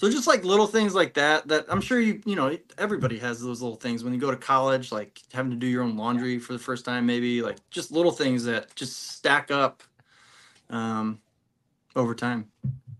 so 0.00 0.10
just 0.10 0.26
like 0.26 0.44
little 0.44 0.66
things 0.66 0.94
like 0.94 1.14
that, 1.14 1.48
that 1.48 1.66
I'm 1.68 1.80
sure 1.80 2.00
you, 2.00 2.22
you 2.24 2.36
know, 2.36 2.56
everybody 2.78 3.18
has 3.18 3.42
those 3.42 3.60
little 3.60 3.76
things 3.76 4.04
when 4.04 4.14
you 4.14 4.20
go 4.20 4.30
to 4.30 4.36
college, 4.36 4.92
like 4.92 5.20
having 5.32 5.50
to 5.50 5.56
do 5.56 5.66
your 5.66 5.82
own 5.82 5.96
laundry 5.96 6.38
for 6.38 6.52
the 6.52 6.58
first 6.58 6.84
time, 6.84 7.04
maybe 7.04 7.42
like 7.42 7.56
just 7.70 7.90
little 7.90 8.12
things 8.12 8.44
that 8.44 8.74
just 8.76 9.14
stack 9.16 9.50
up 9.50 9.82
um, 10.70 11.20
over 11.96 12.14
time. 12.14 12.48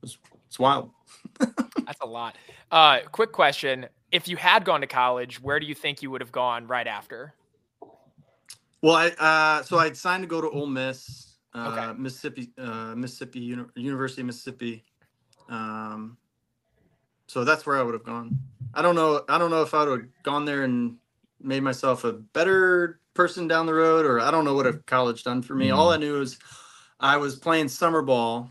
It's, 0.02 0.18
it's 0.46 0.59
wild. 0.59 0.90
That's 1.38 2.00
a 2.00 2.07
lot. 2.07 2.37
Uh, 2.70 3.00
quick 3.12 3.33
question: 3.33 3.87
If 4.12 4.26
you 4.28 4.37
had 4.37 4.64
gone 4.64 4.81
to 4.81 4.87
college, 4.87 5.40
where 5.40 5.61
do 5.61 5.66
you 5.66 5.74
think 5.74 6.02
you 6.02 6.11
would 6.11 6.20
have 6.20 6.33
gone 6.33 6.66
right 6.66 6.87
after? 6.87 7.33
Well, 8.83 8.94
I, 8.94 9.09
uh, 9.18 9.62
so 9.62 9.78
I'd 9.78 9.96
signed 9.96 10.22
to 10.22 10.28
go 10.28 10.40
to 10.40 10.48
Ole 10.50 10.66
Miss, 10.66 11.28
uh, 11.54 11.68
Okay. 11.68 12.00
Mississippi, 12.00 12.52
uh, 12.58 12.94
Mississippi 12.94 13.40
Uni- 13.40 13.66
University 13.74 14.22
of 14.22 14.26
Mississippi. 14.26 14.84
Um, 15.48 16.18
so 17.26 17.44
that's 17.44 17.66
where 17.66 17.76
I 17.78 17.82
would 17.82 17.94
have 17.94 18.04
gone. 18.04 18.37
I 18.74 18.82
don't 18.82 18.94
know. 18.94 19.24
I 19.28 19.38
don't 19.38 19.50
know 19.50 19.62
if 19.62 19.74
I 19.74 19.84
would 19.84 20.00
have 20.00 20.08
gone 20.22 20.44
there 20.44 20.64
and 20.64 20.96
made 21.40 21.62
myself 21.62 22.04
a 22.04 22.12
better 22.12 23.00
person 23.14 23.48
down 23.48 23.66
the 23.66 23.74
road, 23.74 24.04
or 24.06 24.20
I 24.20 24.30
don't 24.30 24.44
know 24.44 24.54
what 24.54 24.66
a 24.66 24.74
college 24.74 25.24
done 25.24 25.42
for 25.42 25.54
me. 25.54 25.70
All 25.70 25.90
I 25.90 25.96
knew 25.96 26.20
is 26.20 26.38
I 27.00 27.16
was 27.16 27.37
playing 27.37 27.68
summer 27.68 28.02
ball. 28.02 28.50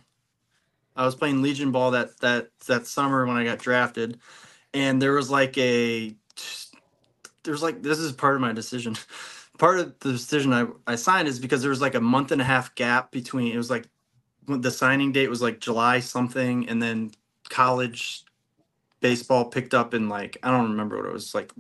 I 0.95 1.05
was 1.05 1.15
playing 1.15 1.41
Legion 1.41 1.71
ball 1.71 1.91
that 1.91 2.17
that 2.21 2.49
that 2.65 2.87
summer 2.87 3.25
when 3.25 3.37
I 3.37 3.43
got 3.43 3.59
drafted, 3.59 4.19
and 4.73 5.01
there 5.01 5.13
was 5.13 5.29
like 5.29 5.57
a 5.57 6.15
there's 7.43 7.63
like 7.63 7.81
this 7.81 7.99
is 7.99 8.11
part 8.11 8.35
of 8.35 8.41
my 8.41 8.53
decision. 8.53 8.95
Part 9.57 9.79
of 9.79 9.99
the 9.99 10.11
decision 10.11 10.53
I, 10.53 10.67
I 10.85 10.95
signed 10.95 11.27
is 11.27 11.39
because 11.39 11.61
there 11.61 11.69
was 11.69 11.81
like 11.81 11.95
a 11.95 12.01
month 12.01 12.31
and 12.31 12.41
a 12.41 12.45
half 12.45 12.75
gap 12.75 13.11
between 13.11 13.51
it 13.51 13.57
was 13.57 13.69
like 13.69 13.89
the 14.47 14.71
signing 14.71 15.11
date 15.11 15.29
was 15.29 15.41
like 15.41 15.59
July 15.59 15.99
something, 15.99 16.69
and 16.69 16.81
then 16.81 17.11
college 17.49 18.23
baseball 18.99 19.45
picked 19.45 19.73
up 19.73 19.93
in 19.93 20.09
like 20.09 20.37
I 20.43 20.51
don't 20.51 20.71
remember 20.71 20.97
what 20.97 21.05
it 21.05 21.13
was 21.13 21.35
like 21.35 21.51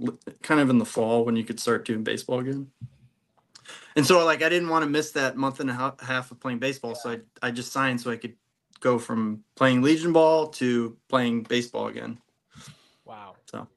kind 0.41 0.59
of 0.59 0.69
in 0.69 0.77
the 0.77 0.85
fall 0.85 1.25
when 1.25 1.35
you 1.35 1.43
could 1.43 1.59
start 1.59 1.85
doing 1.85 2.03
baseball 2.03 2.39
again. 2.39 2.71
And 3.95 4.05
so 4.05 4.23
like 4.25 4.43
I 4.43 4.49
didn't 4.49 4.69
want 4.69 4.83
to 4.83 4.89
miss 4.89 5.11
that 5.11 5.37
month 5.37 5.59
and 5.59 5.69
a 5.69 5.95
half 6.01 6.31
of 6.31 6.39
playing 6.39 6.59
baseball, 6.59 6.95
so 6.95 7.11
I 7.11 7.19
I 7.41 7.51
just 7.51 7.71
signed 7.71 8.01
so 8.01 8.11
I 8.11 8.17
could 8.17 8.35
go 8.79 8.99
from 8.99 9.43
playing 9.55 9.81
Legion 9.81 10.13
ball 10.13 10.47
to 10.47 10.95
playing 11.09 11.43
baseball 11.43 11.87
again. 11.87 12.19
Wow. 13.05 13.35
So 13.45 13.67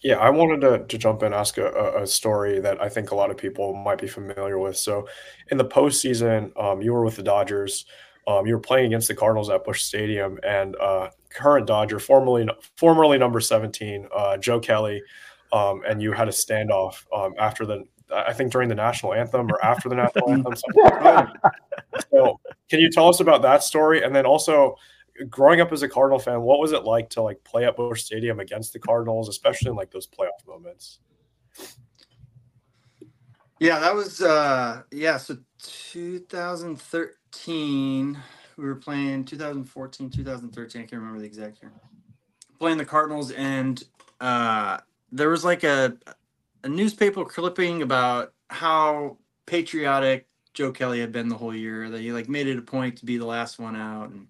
yeah, 0.00 0.16
I 0.16 0.30
wanted 0.30 0.60
to, 0.62 0.84
to 0.84 0.98
jump 0.98 1.22
in 1.22 1.26
and 1.26 1.34
ask 1.34 1.58
a, 1.58 2.02
a 2.02 2.06
story 2.06 2.60
that 2.60 2.80
I 2.80 2.88
think 2.88 3.10
a 3.10 3.14
lot 3.14 3.30
of 3.30 3.36
people 3.36 3.74
might 3.74 4.00
be 4.00 4.08
familiar 4.08 4.58
with. 4.58 4.76
So, 4.76 5.08
in 5.50 5.58
the 5.58 5.64
postseason, 5.64 6.50
um, 6.60 6.82
you 6.82 6.92
were 6.92 7.04
with 7.04 7.16
the 7.16 7.22
Dodgers. 7.22 7.86
Um, 8.26 8.46
you 8.46 8.54
were 8.54 8.60
playing 8.60 8.86
against 8.86 9.08
the 9.08 9.14
Cardinals 9.14 9.50
at 9.50 9.64
Busch 9.64 9.82
Stadium, 9.82 10.38
and 10.42 10.76
uh, 10.76 11.10
current 11.30 11.66
Dodger, 11.66 11.98
formerly 11.98 12.48
formerly 12.76 13.18
number 13.18 13.40
seventeen, 13.40 14.08
uh, 14.14 14.36
Joe 14.36 14.58
Kelly, 14.58 15.02
um, 15.52 15.82
and 15.88 16.02
you 16.02 16.12
had 16.12 16.28
a 16.28 16.32
standoff 16.32 17.04
um, 17.16 17.34
after 17.38 17.64
the, 17.64 17.84
I 18.12 18.32
think 18.32 18.52
during 18.52 18.68
the 18.68 18.74
national 18.74 19.14
anthem 19.14 19.50
or 19.50 19.64
after 19.64 19.88
the 19.88 19.94
national 19.94 20.30
anthem. 20.32 20.54
so, 22.10 22.40
can 22.68 22.80
you 22.80 22.90
tell 22.90 23.08
us 23.08 23.20
about 23.20 23.42
that 23.42 23.62
story, 23.62 24.02
and 24.02 24.14
then 24.14 24.26
also 24.26 24.76
growing 25.28 25.60
up 25.60 25.72
as 25.72 25.82
a 25.82 25.88
Cardinal 25.88 26.18
fan, 26.18 26.40
what 26.42 26.60
was 26.60 26.72
it 26.72 26.84
like 26.84 27.10
to 27.10 27.22
like 27.22 27.42
play 27.44 27.64
at 27.64 27.76
Busch 27.76 28.02
Stadium 28.02 28.40
against 28.40 28.72
the 28.72 28.78
Cardinals, 28.78 29.28
especially 29.28 29.70
in 29.70 29.76
like 29.76 29.90
those 29.90 30.06
playoff 30.06 30.46
moments? 30.46 31.00
Yeah, 33.60 33.80
that 33.80 33.94
was 33.94 34.22
uh 34.22 34.82
yeah, 34.90 35.16
so 35.16 35.38
2013 35.62 38.18
we 38.56 38.64
were 38.64 38.74
playing 38.74 39.24
2014, 39.24 40.10
2013, 40.10 40.80
I 40.80 40.84
can't 40.84 41.00
remember 41.00 41.20
the 41.20 41.26
exact 41.26 41.62
year. 41.62 41.72
Playing 42.58 42.78
the 42.78 42.84
Cardinals 42.84 43.30
and 43.32 43.82
uh 44.20 44.78
there 45.10 45.28
was 45.28 45.44
like 45.44 45.64
a 45.64 45.96
a 46.64 46.68
newspaper 46.68 47.24
clipping 47.24 47.82
about 47.82 48.32
how 48.48 49.16
patriotic 49.46 50.26
Joe 50.54 50.72
Kelly 50.72 51.00
had 51.00 51.12
been 51.12 51.28
the 51.28 51.36
whole 51.36 51.54
year 51.54 51.88
that 51.90 52.00
he 52.00 52.12
like 52.12 52.28
made 52.28 52.48
it 52.48 52.58
a 52.58 52.62
point 52.62 52.98
to 52.98 53.06
be 53.06 53.16
the 53.16 53.26
last 53.26 53.58
one 53.58 53.76
out 53.76 54.10
and 54.10 54.28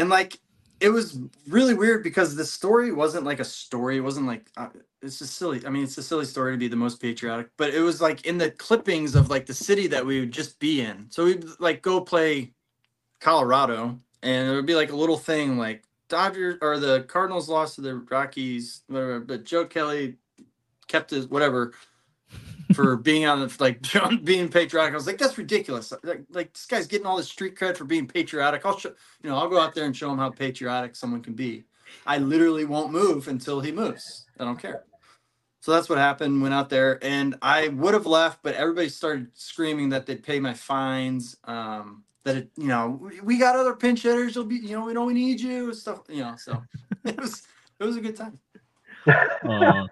and 0.00 0.08
like 0.08 0.40
it 0.80 0.88
was 0.88 1.18
really 1.46 1.74
weird 1.74 2.02
because 2.02 2.34
the 2.34 2.44
story 2.44 2.90
wasn't 2.90 3.26
like 3.26 3.38
a 3.38 3.44
story. 3.44 3.98
It 3.98 4.00
wasn't 4.00 4.26
like 4.26 4.48
uh, 4.56 4.68
it's 5.02 5.18
just 5.18 5.36
silly. 5.36 5.64
I 5.66 5.68
mean, 5.68 5.84
it's 5.84 5.98
a 5.98 6.02
silly 6.02 6.24
story 6.24 6.54
to 6.54 6.58
be 6.58 6.68
the 6.68 6.76
most 6.76 7.02
patriotic, 7.02 7.50
but 7.58 7.74
it 7.74 7.80
was 7.80 8.00
like 8.00 8.24
in 8.24 8.38
the 8.38 8.50
clippings 8.50 9.14
of 9.14 9.28
like 9.28 9.44
the 9.44 9.52
city 9.54 9.86
that 9.88 10.04
we 10.04 10.18
would 10.20 10.32
just 10.32 10.58
be 10.58 10.80
in. 10.80 11.06
So 11.10 11.26
we'd 11.26 11.44
like 11.58 11.82
go 11.82 12.00
play 12.00 12.52
Colorado, 13.20 13.98
and 14.22 14.50
it 14.50 14.54
would 14.54 14.64
be 14.64 14.74
like 14.74 14.90
a 14.90 14.96
little 14.96 15.18
thing 15.18 15.58
like 15.58 15.84
Dodgers 16.08 16.56
or 16.62 16.78
the 16.78 17.02
Cardinals 17.02 17.50
lost 17.50 17.74
to 17.74 17.82
the 17.82 17.96
Rockies, 17.96 18.80
whatever. 18.86 19.20
But 19.20 19.44
Joe 19.44 19.66
Kelly 19.66 20.16
kept 20.88 21.10
his 21.10 21.28
whatever 21.28 21.74
for 22.74 22.96
being 22.96 23.26
on 23.26 23.40
the 23.40 23.56
like 23.58 23.80
being 24.24 24.48
patriotic. 24.48 24.92
I 24.92 24.96
was 24.96 25.06
like, 25.06 25.18
that's 25.18 25.38
ridiculous. 25.38 25.92
Like, 26.02 26.22
like 26.30 26.52
this 26.52 26.66
guy's 26.66 26.86
getting 26.86 27.06
all 27.06 27.16
this 27.16 27.28
street 27.28 27.56
cred 27.56 27.76
for 27.76 27.84
being 27.84 28.06
patriotic. 28.06 28.64
I'll 28.64 28.78
show 28.78 28.92
you 29.22 29.30
know, 29.30 29.36
I'll 29.36 29.48
go 29.48 29.60
out 29.60 29.74
there 29.74 29.84
and 29.84 29.96
show 29.96 30.10
him 30.10 30.18
how 30.18 30.30
patriotic 30.30 30.96
someone 30.96 31.22
can 31.22 31.34
be. 31.34 31.64
I 32.06 32.18
literally 32.18 32.64
won't 32.64 32.92
move 32.92 33.28
until 33.28 33.60
he 33.60 33.72
moves. 33.72 34.26
I 34.38 34.44
don't 34.44 34.58
care. 34.58 34.84
So 35.60 35.72
that's 35.72 35.88
what 35.88 35.98
happened. 35.98 36.40
Went 36.40 36.54
out 36.54 36.70
there 36.70 36.98
and 37.04 37.36
I 37.42 37.68
would 37.68 37.92
have 37.92 38.06
left, 38.06 38.42
but 38.42 38.54
everybody 38.54 38.88
started 38.88 39.28
screaming 39.34 39.90
that 39.90 40.06
they'd 40.06 40.22
pay 40.22 40.40
my 40.40 40.54
fines. 40.54 41.36
Um, 41.44 42.04
that 42.24 42.36
it, 42.36 42.50
you 42.56 42.68
know, 42.68 43.10
we 43.22 43.38
got 43.38 43.56
other 43.56 43.74
pinch 43.74 44.02
hitters. 44.02 44.34
You'll 44.34 44.44
be, 44.44 44.56
you 44.56 44.78
know, 44.78 44.84
we 44.84 44.92
know 44.92 45.04
we 45.04 45.14
need 45.14 45.40
you. 45.40 45.72
Stuff, 45.74 46.02
you 46.08 46.22
know. 46.22 46.34
So 46.36 46.62
it 47.04 47.20
was 47.20 47.46
it 47.78 47.84
was 47.84 47.96
a 47.96 48.00
good 48.00 48.16
time. 48.16 48.38
Uh, 49.06 49.86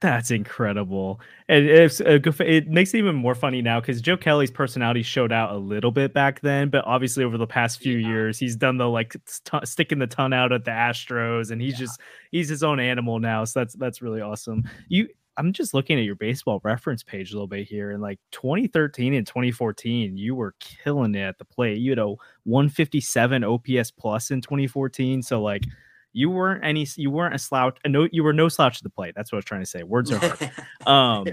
that's 0.00 0.30
incredible, 0.30 1.20
and 1.48 1.66
it's 1.66 2.00
uh, 2.00 2.18
it 2.40 2.68
makes 2.68 2.94
it 2.94 2.98
even 2.98 3.14
more 3.14 3.34
funny 3.34 3.60
now 3.60 3.80
because 3.80 4.00
Joe 4.00 4.16
Kelly's 4.16 4.50
personality 4.50 5.02
showed 5.02 5.30
out 5.30 5.52
a 5.52 5.58
little 5.58 5.90
bit 5.90 6.14
back 6.14 6.40
then, 6.40 6.70
but 6.70 6.84
obviously 6.86 7.22
over 7.22 7.36
the 7.36 7.46
past 7.46 7.80
few 7.80 7.98
yeah. 7.98 8.08
years, 8.08 8.38
he's 8.38 8.56
done 8.56 8.78
the 8.78 8.88
like 8.88 9.14
st- 9.26 9.68
sticking 9.68 9.98
the 9.98 10.06
ton 10.06 10.32
out 10.32 10.52
at 10.52 10.64
the 10.64 10.70
Astros, 10.70 11.50
and 11.50 11.60
he's 11.60 11.74
yeah. 11.74 11.78
just 11.80 12.00
he's 12.30 12.48
his 12.48 12.62
own 12.62 12.80
animal 12.80 13.18
now. 13.18 13.44
So 13.44 13.60
that's 13.60 13.74
that's 13.74 14.00
really 14.00 14.22
awesome. 14.22 14.64
You, 14.88 15.08
I'm 15.36 15.52
just 15.52 15.74
looking 15.74 15.98
at 15.98 16.04
your 16.04 16.16
baseball 16.16 16.60
reference 16.64 17.02
page 17.02 17.30
a 17.30 17.34
little 17.34 17.46
bit 17.46 17.66
here, 17.66 17.90
and 17.90 18.00
like 18.00 18.18
2013 18.32 19.12
and 19.12 19.26
2014, 19.26 20.16
you 20.16 20.34
were 20.34 20.54
killing 20.60 21.14
it 21.14 21.20
at 21.20 21.38
the 21.38 21.44
plate. 21.44 21.78
You 21.78 21.90
had 21.90 21.98
a 21.98 22.14
157 22.44 23.44
OPS 23.44 23.90
plus 23.90 24.30
in 24.30 24.40
2014, 24.40 25.20
so 25.22 25.42
like 25.42 25.64
you 26.12 26.30
weren't 26.30 26.64
any 26.64 26.86
you 26.96 27.10
weren't 27.10 27.34
a 27.34 27.38
slouch 27.38 27.78
and 27.84 27.92
no 27.92 28.08
you 28.12 28.22
were 28.22 28.32
no 28.32 28.48
slouch 28.48 28.78
to 28.78 28.82
the 28.82 28.90
plate 28.90 29.14
that's 29.16 29.30
what 29.30 29.36
i 29.36 29.38
was 29.38 29.44
trying 29.44 29.62
to 29.62 29.66
say 29.66 29.82
words 29.82 30.10
are 30.10 30.18
hard 30.18 30.50
um 30.86 31.26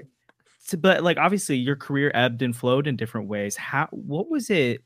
so, 0.60 0.78
but 0.78 1.04
like 1.04 1.18
obviously 1.18 1.58
your 1.58 1.76
career 1.76 2.12
ebbed 2.13 2.42
and 2.42 2.56
flowed 2.56 2.88
in 2.88 2.96
different 2.96 3.28
ways 3.28 3.56
how 3.56 3.88
what 3.92 4.30
was 4.30 4.50
it 4.50 4.84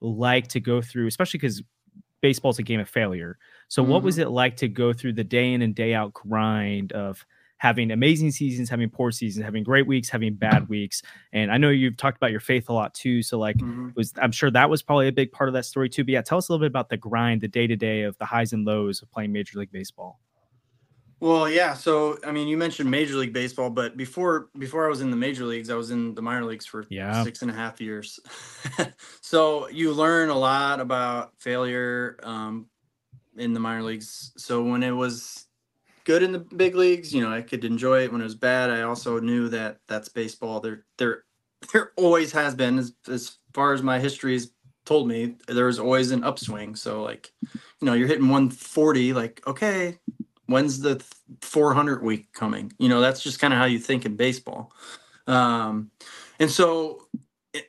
like 0.00 0.48
to 0.48 0.60
go 0.60 0.80
through 0.80 1.06
especially 1.06 1.38
because 1.38 1.62
baseball's 2.20 2.58
a 2.58 2.62
game 2.62 2.80
of 2.80 2.88
failure 2.88 3.38
so 3.68 3.82
mm-hmm. 3.82 3.92
what 3.92 4.02
was 4.02 4.16
mm-hmm. 4.16 4.28
it 4.28 4.30
like 4.30 4.56
to 4.56 4.68
go 4.68 4.92
through 4.92 5.12
the 5.12 5.24
day 5.24 5.52
in 5.52 5.62
and 5.62 5.74
day 5.74 5.94
out 5.94 6.12
grind 6.14 6.92
of 6.92 7.24
having 7.64 7.90
amazing 7.90 8.30
seasons, 8.30 8.68
having 8.68 8.90
poor 8.90 9.10
seasons, 9.10 9.42
having 9.42 9.64
great 9.64 9.86
weeks, 9.86 10.10
having 10.10 10.34
bad 10.34 10.68
weeks. 10.68 11.00
And 11.32 11.50
I 11.50 11.56
know 11.56 11.70
you've 11.70 11.96
talked 11.96 12.18
about 12.18 12.30
your 12.30 12.38
faith 12.38 12.68
a 12.68 12.74
lot 12.74 12.92
too. 12.92 13.22
So 13.22 13.38
like 13.38 13.56
mm-hmm. 13.56 13.88
was 13.96 14.12
I'm 14.20 14.32
sure 14.32 14.50
that 14.50 14.68
was 14.68 14.82
probably 14.82 15.08
a 15.08 15.12
big 15.12 15.32
part 15.32 15.48
of 15.48 15.54
that 15.54 15.64
story 15.64 15.88
too. 15.88 16.04
But 16.04 16.10
yeah, 16.10 16.20
tell 16.20 16.36
us 16.36 16.50
a 16.50 16.52
little 16.52 16.62
bit 16.62 16.70
about 16.70 16.90
the 16.90 16.98
grind, 16.98 17.40
the 17.40 17.48
day 17.48 17.66
to 17.66 17.74
day 17.74 18.02
of 18.02 18.18
the 18.18 18.26
highs 18.26 18.52
and 18.52 18.66
lows 18.66 19.00
of 19.00 19.10
playing 19.10 19.32
Major 19.32 19.58
League 19.58 19.72
Baseball. 19.72 20.20
Well, 21.20 21.48
yeah. 21.48 21.72
So 21.72 22.18
I 22.22 22.32
mean, 22.32 22.48
you 22.48 22.58
mentioned 22.58 22.90
Major 22.90 23.14
League 23.14 23.32
Baseball, 23.32 23.70
but 23.70 23.96
before 23.96 24.50
before 24.58 24.84
I 24.84 24.90
was 24.90 25.00
in 25.00 25.10
the 25.10 25.16
major 25.16 25.46
leagues, 25.46 25.70
I 25.70 25.74
was 25.74 25.90
in 25.90 26.14
the 26.14 26.20
minor 26.20 26.44
leagues 26.44 26.66
for 26.66 26.84
yeah. 26.90 27.24
six 27.24 27.40
and 27.40 27.50
a 27.50 27.54
half 27.54 27.80
years. 27.80 28.20
so 29.22 29.70
you 29.70 29.94
learn 29.94 30.28
a 30.28 30.36
lot 30.36 30.80
about 30.80 31.32
failure 31.38 32.18
um, 32.24 32.66
in 33.38 33.54
the 33.54 33.60
minor 33.60 33.84
leagues. 33.84 34.32
So 34.36 34.62
when 34.62 34.82
it 34.82 34.90
was 34.90 35.46
good 36.04 36.22
in 36.22 36.32
the 36.32 36.38
big 36.38 36.74
leagues. 36.74 37.14
You 37.14 37.22
know, 37.22 37.32
I 37.32 37.42
could 37.42 37.64
enjoy 37.64 38.04
it 38.04 38.12
when 38.12 38.20
it 38.20 38.24
was 38.24 38.34
bad. 38.34 38.70
I 38.70 38.82
also 38.82 39.18
knew 39.18 39.48
that 39.48 39.78
that's 39.88 40.08
baseball. 40.08 40.60
There, 40.60 40.84
there, 40.98 41.24
there 41.72 41.92
always 41.96 42.32
has 42.32 42.54
been, 42.54 42.78
as, 42.78 42.94
as 43.08 43.38
far 43.52 43.72
as 43.72 43.82
my 43.82 43.98
history 43.98 44.34
has 44.34 44.50
told 44.84 45.08
me, 45.08 45.36
there 45.48 45.66
was 45.66 45.78
always 45.78 46.10
an 46.10 46.24
upswing. 46.24 46.76
So, 46.76 47.02
like, 47.02 47.32
you 47.42 47.86
know, 47.86 47.94
you're 47.94 48.08
hitting 48.08 48.28
140. 48.28 49.12
Like, 49.12 49.42
okay, 49.46 49.98
when's 50.46 50.80
the 50.80 51.02
400 51.40 52.02
week 52.02 52.32
coming? 52.32 52.72
You 52.78 52.88
know, 52.88 53.00
that's 53.00 53.22
just 53.22 53.40
kind 53.40 53.52
of 53.52 53.58
how 53.58 53.64
you 53.64 53.78
think 53.78 54.04
in 54.04 54.16
baseball. 54.16 54.72
Um, 55.26 55.90
and 56.38 56.50
so, 56.50 57.08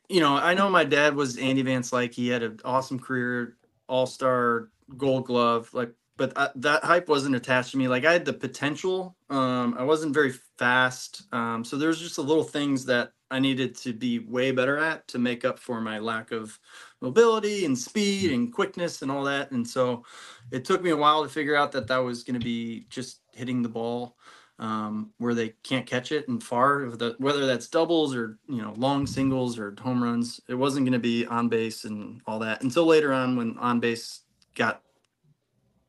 you 0.09 0.19
know, 0.19 0.35
I 0.35 0.53
know 0.53 0.69
my 0.69 0.83
dad 0.83 1.15
was 1.15 1.37
Andy 1.37 1.61
Van 1.61 1.83
Slyke. 1.83 2.13
He 2.13 2.27
had 2.27 2.43
an 2.43 2.59
awesome 2.65 2.99
career, 2.99 3.55
all 3.87 4.07
star, 4.07 4.69
Gold 4.97 5.25
Glove, 5.25 5.73
like 5.73 5.91
but 6.17 6.33
uh, 6.35 6.49
that 6.55 6.83
hype 6.83 7.07
wasn't 7.07 7.35
attached 7.35 7.71
to 7.71 7.77
me. 7.77 7.87
Like 7.87 8.05
I 8.05 8.13
had 8.13 8.25
the 8.25 8.33
potential. 8.33 9.15
Um, 9.29 9.75
I 9.77 9.83
wasn't 9.83 10.13
very 10.13 10.33
fast. 10.57 11.23
Um, 11.31 11.63
so 11.63 11.77
there's 11.77 11.99
just 11.99 12.17
a 12.17 12.21
little 12.21 12.43
things 12.43 12.85
that 12.85 13.11
I 13.31 13.39
needed 13.39 13.75
to 13.77 13.93
be 13.93 14.19
way 14.19 14.51
better 14.51 14.77
at 14.77 15.07
to 15.09 15.19
make 15.19 15.43
up 15.43 15.59
for 15.59 15.81
my 15.81 15.99
lack 15.99 16.31
of 16.31 16.57
mobility 17.01 17.65
and 17.65 17.77
speed 17.77 18.31
and 18.31 18.53
quickness 18.53 19.01
and 19.01 19.11
all 19.11 19.23
that. 19.23 19.51
And 19.51 19.67
so 19.67 20.03
it 20.51 20.63
took 20.63 20.81
me 20.81 20.91
a 20.91 20.97
while 20.97 21.23
to 21.23 21.29
figure 21.29 21.55
out 21.55 21.71
that 21.73 21.87
that 21.87 21.97
was 21.97 22.23
going 22.23 22.39
to 22.39 22.43
be 22.43 22.85
just 22.89 23.21
hitting 23.33 23.61
the 23.61 23.69
ball 23.69 24.15
um, 24.59 25.11
where 25.17 25.33
they 25.33 25.49
can't 25.63 25.85
catch 25.85 26.11
it 26.11 26.27
and 26.27 26.41
far, 26.41 26.85
whether 27.17 27.45
that's 27.45 27.67
doubles 27.67 28.15
or 28.15 28.37
you 28.47 28.61
know 28.61 28.73
long 28.77 29.05
singles 29.05 29.59
or 29.59 29.75
home 29.81 30.01
runs. 30.01 30.39
It 30.47 30.55
wasn't 30.55 30.85
going 30.85 30.93
to 30.93 30.99
be 30.99 31.25
on 31.25 31.49
base 31.49 31.83
and 31.83 32.21
all 32.25 32.39
that 32.39 32.61
until 32.61 32.85
later 32.85 33.11
on 33.11 33.35
when 33.35 33.57
on 33.57 33.79
base 33.79 34.21
got 34.55 34.81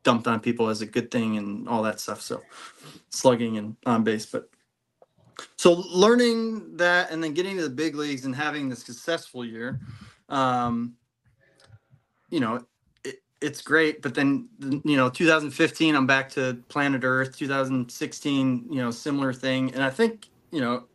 dumped 0.07 0.25
on 0.25 0.39
people 0.39 0.69
as 0.69 0.81
a 0.81 0.85
good 0.85 1.11
thing 1.11 1.35
and 1.35 1.67
all 1.67 1.83
that 1.83 1.99
stuff. 1.99 2.21
So 2.21 2.41
slugging 3.09 3.57
and 3.57 3.75
on 3.85 4.05
base, 4.05 4.25
but 4.25 4.49
so 5.57 5.83
learning 5.93 6.77
that 6.77 7.11
and 7.11 7.21
then 7.21 7.33
getting 7.33 7.57
to 7.57 7.63
the 7.63 7.69
big 7.69 7.93
leagues 7.93 8.23
and 8.23 8.33
having 8.33 8.69
the 8.69 8.75
successful 8.77 9.43
year, 9.43 9.81
um, 10.29 10.93
you 12.29 12.39
know, 12.39 12.65
it, 13.03 13.17
it's 13.41 13.61
great. 13.61 14.01
But 14.01 14.15
then, 14.15 14.47
you 14.85 14.95
know, 14.95 15.09
2015, 15.09 15.93
I'm 15.93 16.07
back 16.07 16.29
to 16.31 16.57
planet 16.69 17.03
Earth. 17.03 17.37
2016, 17.37 18.67
you 18.69 18.77
know, 18.77 18.89
similar 18.91 19.33
thing. 19.33 19.73
And 19.73 19.83
I 19.83 19.89
think, 19.89 20.29
you 20.51 20.61
know, 20.61 20.85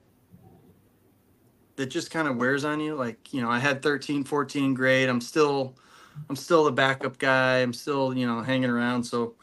it 1.77 1.90
just 1.90 2.11
kind 2.11 2.29
of 2.29 2.38
wears 2.38 2.64
on 2.64 2.81
you. 2.81 2.94
Like, 2.94 3.35
you 3.35 3.42
know, 3.42 3.51
I 3.51 3.59
had 3.59 3.83
13, 3.83 4.25
14 4.25 4.72
grade. 4.72 5.11
I'm 5.11 5.20
still 5.20 5.77
I'm 6.29 6.37
still 6.37 6.64
the 6.64 6.72
backup 6.72 7.18
guy. 7.18 7.59
I'm 7.59 7.72
still, 7.72 8.16
you 8.16 8.27
know, 8.27 8.40
hanging 8.42 8.70
around. 8.70 9.05
So 9.05 9.35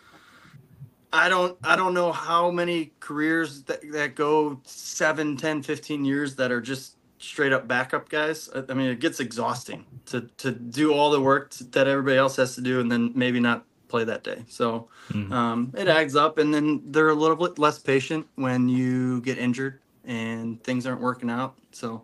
I 1.11 1.27
don't 1.29 1.57
I 1.63 1.75
don't 1.75 1.93
know 1.93 2.11
how 2.11 2.51
many 2.51 2.91
careers 2.99 3.63
that, 3.63 3.79
that 3.91 4.15
go 4.15 4.61
7, 4.65 5.37
10, 5.37 5.63
15 5.63 6.05
years 6.05 6.35
that 6.35 6.51
are 6.51 6.61
just 6.61 6.95
straight 7.17 7.51
up 7.51 7.67
backup 7.67 8.09
guys. 8.09 8.49
I, 8.55 8.63
I 8.69 8.73
mean, 8.73 8.87
it 8.89 8.99
gets 8.99 9.19
exhausting 9.19 9.85
to 10.07 10.29
to 10.37 10.51
do 10.51 10.93
all 10.93 11.09
the 11.09 11.19
work 11.21 11.53
that 11.71 11.87
everybody 11.87 12.17
else 12.17 12.35
has 12.37 12.55
to 12.55 12.61
do 12.61 12.79
and 12.79 12.91
then 12.91 13.11
maybe 13.15 13.39
not 13.39 13.65
play 13.87 14.03
that 14.03 14.23
day. 14.23 14.43
So 14.47 14.87
Mhm. 15.11 15.31
um, 15.31 15.73
it 15.75 15.87
adds 15.87 16.15
up, 16.15 16.37
and 16.37 16.53
then 16.53 16.83
they're 16.85 17.09
a 17.09 17.15
little 17.15 17.35
bit 17.35 17.57
less 17.57 17.79
patient 17.79 18.27
when 18.35 18.69
you 18.69 19.21
get 19.21 19.39
injured 19.39 19.79
and 20.05 20.63
things 20.63 20.85
aren't 20.85 21.01
working 21.01 21.29
out. 21.31 21.55
So 21.71 22.03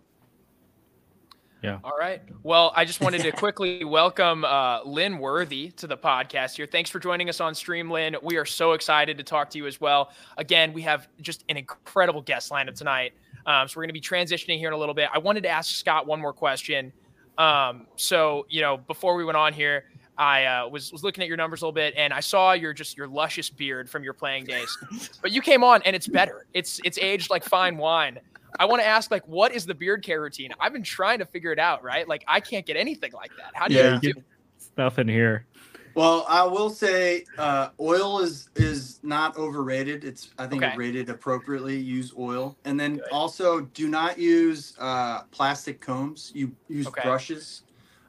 All 1.84 1.97
right. 1.97 2.21
Well, 2.43 2.71
I 2.75 2.86
just 2.86 3.01
wanted 3.01 3.21
to 3.23 3.32
quickly 3.32 3.84
welcome 3.86 4.45
uh, 4.45 4.84
Lynn 4.84 5.17
Worthy 5.17 5.71
to 5.71 5.88
the 5.88 5.97
podcast 5.97 6.56
here. 6.56 6.65
Thanks 6.65 6.89
for 6.89 6.99
joining 6.99 7.30
us 7.30 7.41
on 7.41 7.56
stream, 7.56 7.89
Lynn. 7.89 8.15
We 8.21 8.38
are 8.38 8.45
so 8.45 8.73
excited 8.73 9.17
to 9.17 9.23
talk 9.23 9.49
to 9.51 9.58
you 9.58 9.67
as 9.67 9.82
well. 9.82 10.12
Again, 10.38 10.73
we 10.73 10.82
have 10.84 11.08
just 11.21 11.43
an 11.49 11.58
incredible 11.58 12.21
guest 12.21 12.51
lineup 12.51 12.75
tonight. 12.75 13.13
Um, 13.45 13.67
so 13.67 13.78
we're 13.78 13.84
going 13.84 13.89
to 13.89 13.93
be 13.93 14.01
transitioning 14.01 14.58
here 14.58 14.69
in 14.69 14.73
a 14.73 14.78
little 14.78 14.95
bit. 14.95 15.10
I 15.13 15.19
wanted 15.19 15.43
to 15.43 15.49
ask 15.49 15.75
Scott 15.75 16.08
one 16.08 16.19
more 16.19 16.34
question. 16.34 16.91
Um, 17.38 17.88
so 17.95 18.45
you 18.49 18.62
know, 18.62 18.78
before 18.78 19.15
we 19.15 19.25
went 19.25 19.38
on 19.38 19.54
here, 19.54 19.86
I 20.17 20.45
uh, 20.45 20.67
was 20.69 20.91
was 20.91 21.04
looking 21.04 21.21
at 21.21 21.28
your 21.28 21.38
numbers 21.38 21.62
a 21.62 21.65
little 21.65 21.73
bit, 21.73 21.93
and 21.97 22.13
I 22.13 22.21
saw 22.21 22.54
your 22.54 22.73
just 22.73 22.97
your 22.97 23.08
luscious 23.08 23.49
beard 23.49 23.89
from 23.89 24.04
your 24.04 24.13
playing 24.13 24.45
days. 24.45 24.78
but 25.21 25.32
you 25.32 25.41
came 25.41 25.63
on, 25.63 25.82
and 25.84 25.95
it's 25.95 26.08
better. 26.08 26.45
It's 26.54 26.80
it's 26.84 26.97
aged 26.99 27.30
like 27.30 27.43
fine 27.43 27.78
wine. 27.78 28.19
I 28.59 28.65
want 28.65 28.81
to 28.81 28.87
ask, 28.87 29.11
like, 29.11 29.27
what 29.27 29.53
is 29.53 29.65
the 29.65 29.75
beard 29.75 30.03
care 30.03 30.21
routine? 30.21 30.51
I've 30.59 30.73
been 30.73 30.83
trying 30.83 31.19
to 31.19 31.25
figure 31.25 31.51
it 31.51 31.59
out, 31.59 31.83
right? 31.83 32.07
Like, 32.07 32.23
I 32.27 32.39
can't 32.39 32.65
get 32.65 32.77
anything 32.77 33.11
like 33.13 33.31
that. 33.37 33.51
How 33.53 33.67
do 33.67 33.75
Yeah. 33.75 33.99
you 34.01 34.13
do? 34.13 34.21
Stuff 34.57 34.99
in 34.99 35.07
here. 35.07 35.47
Well, 35.93 36.25
I 36.27 36.43
will 36.43 36.69
say 36.69 37.23
uh, 37.37 37.69
oil 37.79 38.19
is 38.19 38.49
is 38.57 38.99
not 39.01 39.37
overrated. 39.37 40.03
It's 40.03 40.29
I 40.37 40.45
think 40.45 40.61
Okay. 40.63 40.75
rated 40.75 41.09
appropriately. 41.09 41.77
Use 41.77 42.13
oil, 42.17 42.57
and 42.65 42.77
then 42.77 42.97
Good. 42.97 43.05
also 43.11 43.61
do 43.61 43.87
not 43.87 44.19
use 44.19 44.73
uh, 44.77 45.23
plastic 45.31 45.79
combs. 45.79 46.31
You 46.35 46.51
use 46.67 46.87
Okay. 46.87 47.01
brushes. 47.01 47.61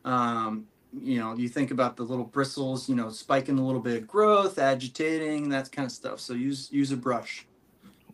Um, 0.04 0.66
you 1.00 1.20
know, 1.20 1.36
you 1.36 1.48
think 1.48 1.70
about 1.70 1.96
the 1.96 2.02
little 2.02 2.24
bristles. 2.24 2.88
You 2.88 2.96
know, 2.96 3.08
spiking 3.08 3.56
a 3.56 3.64
little 3.64 3.80
bit 3.82 4.02
of 4.02 4.08
growth, 4.08 4.58
agitating 4.58 5.48
that 5.50 5.70
kind 5.70 5.86
of 5.86 5.92
stuff. 5.92 6.18
So 6.18 6.34
use 6.34 6.68
use 6.72 6.90
a 6.90 6.96
brush. 6.96 7.46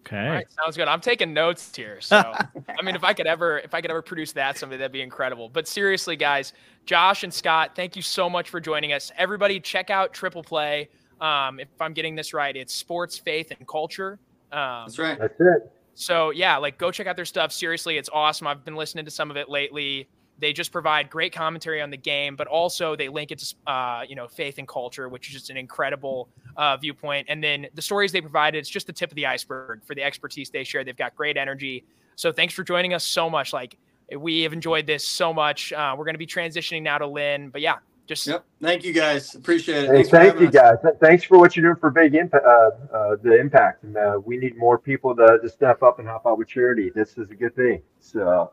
Okay. 0.06 0.18
All 0.18 0.32
right, 0.32 0.46
sounds 0.50 0.76
good. 0.76 0.88
I'm 0.88 1.00
taking 1.00 1.32
notes 1.32 1.74
here. 1.74 2.00
So, 2.00 2.16
I 2.78 2.82
mean, 2.82 2.96
if 2.96 3.04
I 3.04 3.12
could 3.12 3.26
ever, 3.26 3.58
if 3.60 3.72
I 3.72 3.80
could 3.80 3.90
ever 3.90 4.02
produce 4.02 4.32
that 4.32 4.58
someday, 4.58 4.76
that'd 4.76 4.92
be 4.92 5.00
incredible. 5.00 5.48
But 5.48 5.68
seriously, 5.68 6.16
guys, 6.16 6.52
Josh 6.86 7.22
and 7.22 7.32
Scott, 7.32 7.72
thank 7.76 7.94
you 7.94 8.02
so 8.02 8.28
much 8.28 8.50
for 8.50 8.60
joining 8.60 8.92
us. 8.92 9.12
Everybody, 9.16 9.60
check 9.60 9.90
out 9.90 10.12
Triple 10.12 10.42
Play. 10.42 10.88
Um, 11.20 11.60
if 11.60 11.68
I'm 11.80 11.92
getting 11.92 12.16
this 12.16 12.34
right, 12.34 12.56
it's 12.56 12.74
sports, 12.74 13.16
faith, 13.16 13.52
and 13.56 13.66
culture. 13.68 14.18
Um, 14.50 14.84
That's 14.86 14.98
right. 14.98 15.18
That's 15.18 15.40
it. 15.40 15.72
so 15.94 16.30
yeah, 16.30 16.56
like 16.56 16.78
go 16.78 16.90
check 16.90 17.06
out 17.06 17.14
their 17.14 17.24
stuff. 17.24 17.52
Seriously, 17.52 17.96
it's 17.96 18.10
awesome. 18.12 18.48
I've 18.48 18.64
been 18.64 18.76
listening 18.76 19.04
to 19.04 19.10
some 19.10 19.30
of 19.30 19.36
it 19.36 19.48
lately. 19.48 20.08
They 20.42 20.52
just 20.52 20.72
provide 20.72 21.08
great 21.08 21.32
commentary 21.32 21.80
on 21.80 21.90
the 21.90 21.96
game, 21.96 22.34
but 22.34 22.48
also 22.48 22.96
they 22.96 23.08
link 23.08 23.30
it 23.30 23.38
to 23.38 23.70
uh, 23.70 24.02
you 24.08 24.16
know 24.16 24.26
faith 24.26 24.58
and 24.58 24.66
culture, 24.66 25.08
which 25.08 25.28
is 25.28 25.34
just 25.34 25.50
an 25.50 25.56
incredible 25.56 26.28
uh, 26.56 26.76
viewpoint. 26.76 27.28
And 27.30 27.42
then 27.42 27.68
the 27.74 27.80
stories 27.80 28.10
they 28.10 28.20
provided, 28.20 28.58
it's 28.58 28.68
just 28.68 28.88
the 28.88 28.92
tip 28.92 29.12
of 29.12 29.14
the 29.14 29.24
iceberg 29.24 29.84
for 29.84 29.94
the 29.94 30.02
expertise 30.02 30.50
they 30.50 30.64
share. 30.64 30.82
They've 30.82 30.96
got 30.96 31.14
great 31.14 31.36
energy. 31.36 31.84
So 32.16 32.32
thanks 32.32 32.54
for 32.54 32.64
joining 32.64 32.92
us 32.92 33.04
so 33.04 33.30
much. 33.30 33.52
Like 33.52 33.78
we 34.18 34.42
have 34.42 34.52
enjoyed 34.52 34.84
this 34.84 35.06
so 35.06 35.32
much. 35.32 35.72
Uh, 35.72 35.94
we're 35.96 36.04
going 36.04 36.14
to 36.14 36.18
be 36.18 36.26
transitioning 36.26 36.82
now 36.82 36.98
to 36.98 37.06
Lynn, 37.06 37.50
but 37.50 37.60
yeah, 37.60 37.76
just 38.08 38.26
Yep. 38.26 38.44
Thank 38.60 38.82
you 38.82 38.92
guys. 38.92 39.36
Appreciate 39.36 39.84
it. 39.84 39.90
Hey, 39.90 40.02
thank 40.02 40.40
you 40.40 40.48
us. 40.48 40.52
guys. 40.52 40.76
Thanks 41.00 41.22
for 41.22 41.38
what 41.38 41.54
you're 41.54 41.66
doing 41.66 41.78
for 41.78 41.90
Big 41.90 42.16
Impact. 42.16 42.44
Uh, 42.44 42.70
uh, 42.92 43.16
the 43.22 43.38
impact, 43.38 43.84
and 43.84 43.96
uh, 43.96 44.20
we 44.24 44.36
need 44.38 44.56
more 44.56 44.76
people 44.76 45.14
to, 45.14 45.38
to 45.40 45.48
step 45.48 45.84
up 45.84 46.00
and 46.00 46.08
help 46.08 46.26
out 46.26 46.36
with 46.36 46.48
charity. 46.48 46.90
This 46.92 47.16
is 47.16 47.30
a 47.30 47.34
good 47.36 47.54
thing. 47.54 47.80
So, 48.00 48.50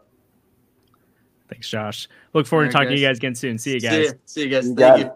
Thanks, 1.50 1.68
Josh. 1.68 2.08
Look 2.34 2.46
forward 2.46 2.66
to 2.72 2.78
All 2.78 2.82
right, 2.82 2.86
talking 2.86 2.96
to 2.96 3.02
you 3.02 3.08
guys. 3.08 3.16
guys 3.16 3.18
again 3.18 3.36
soon. 3.36 3.58
See 3.58 3.74
you 3.74 3.80
See 3.80 3.88
guys. 3.88 4.14
See 4.26 4.44
you 4.44 4.50
guys. 4.50 4.68
You 4.70 4.76
Thank 4.76 5.00
you. 5.00 5.06
it. 5.06 5.14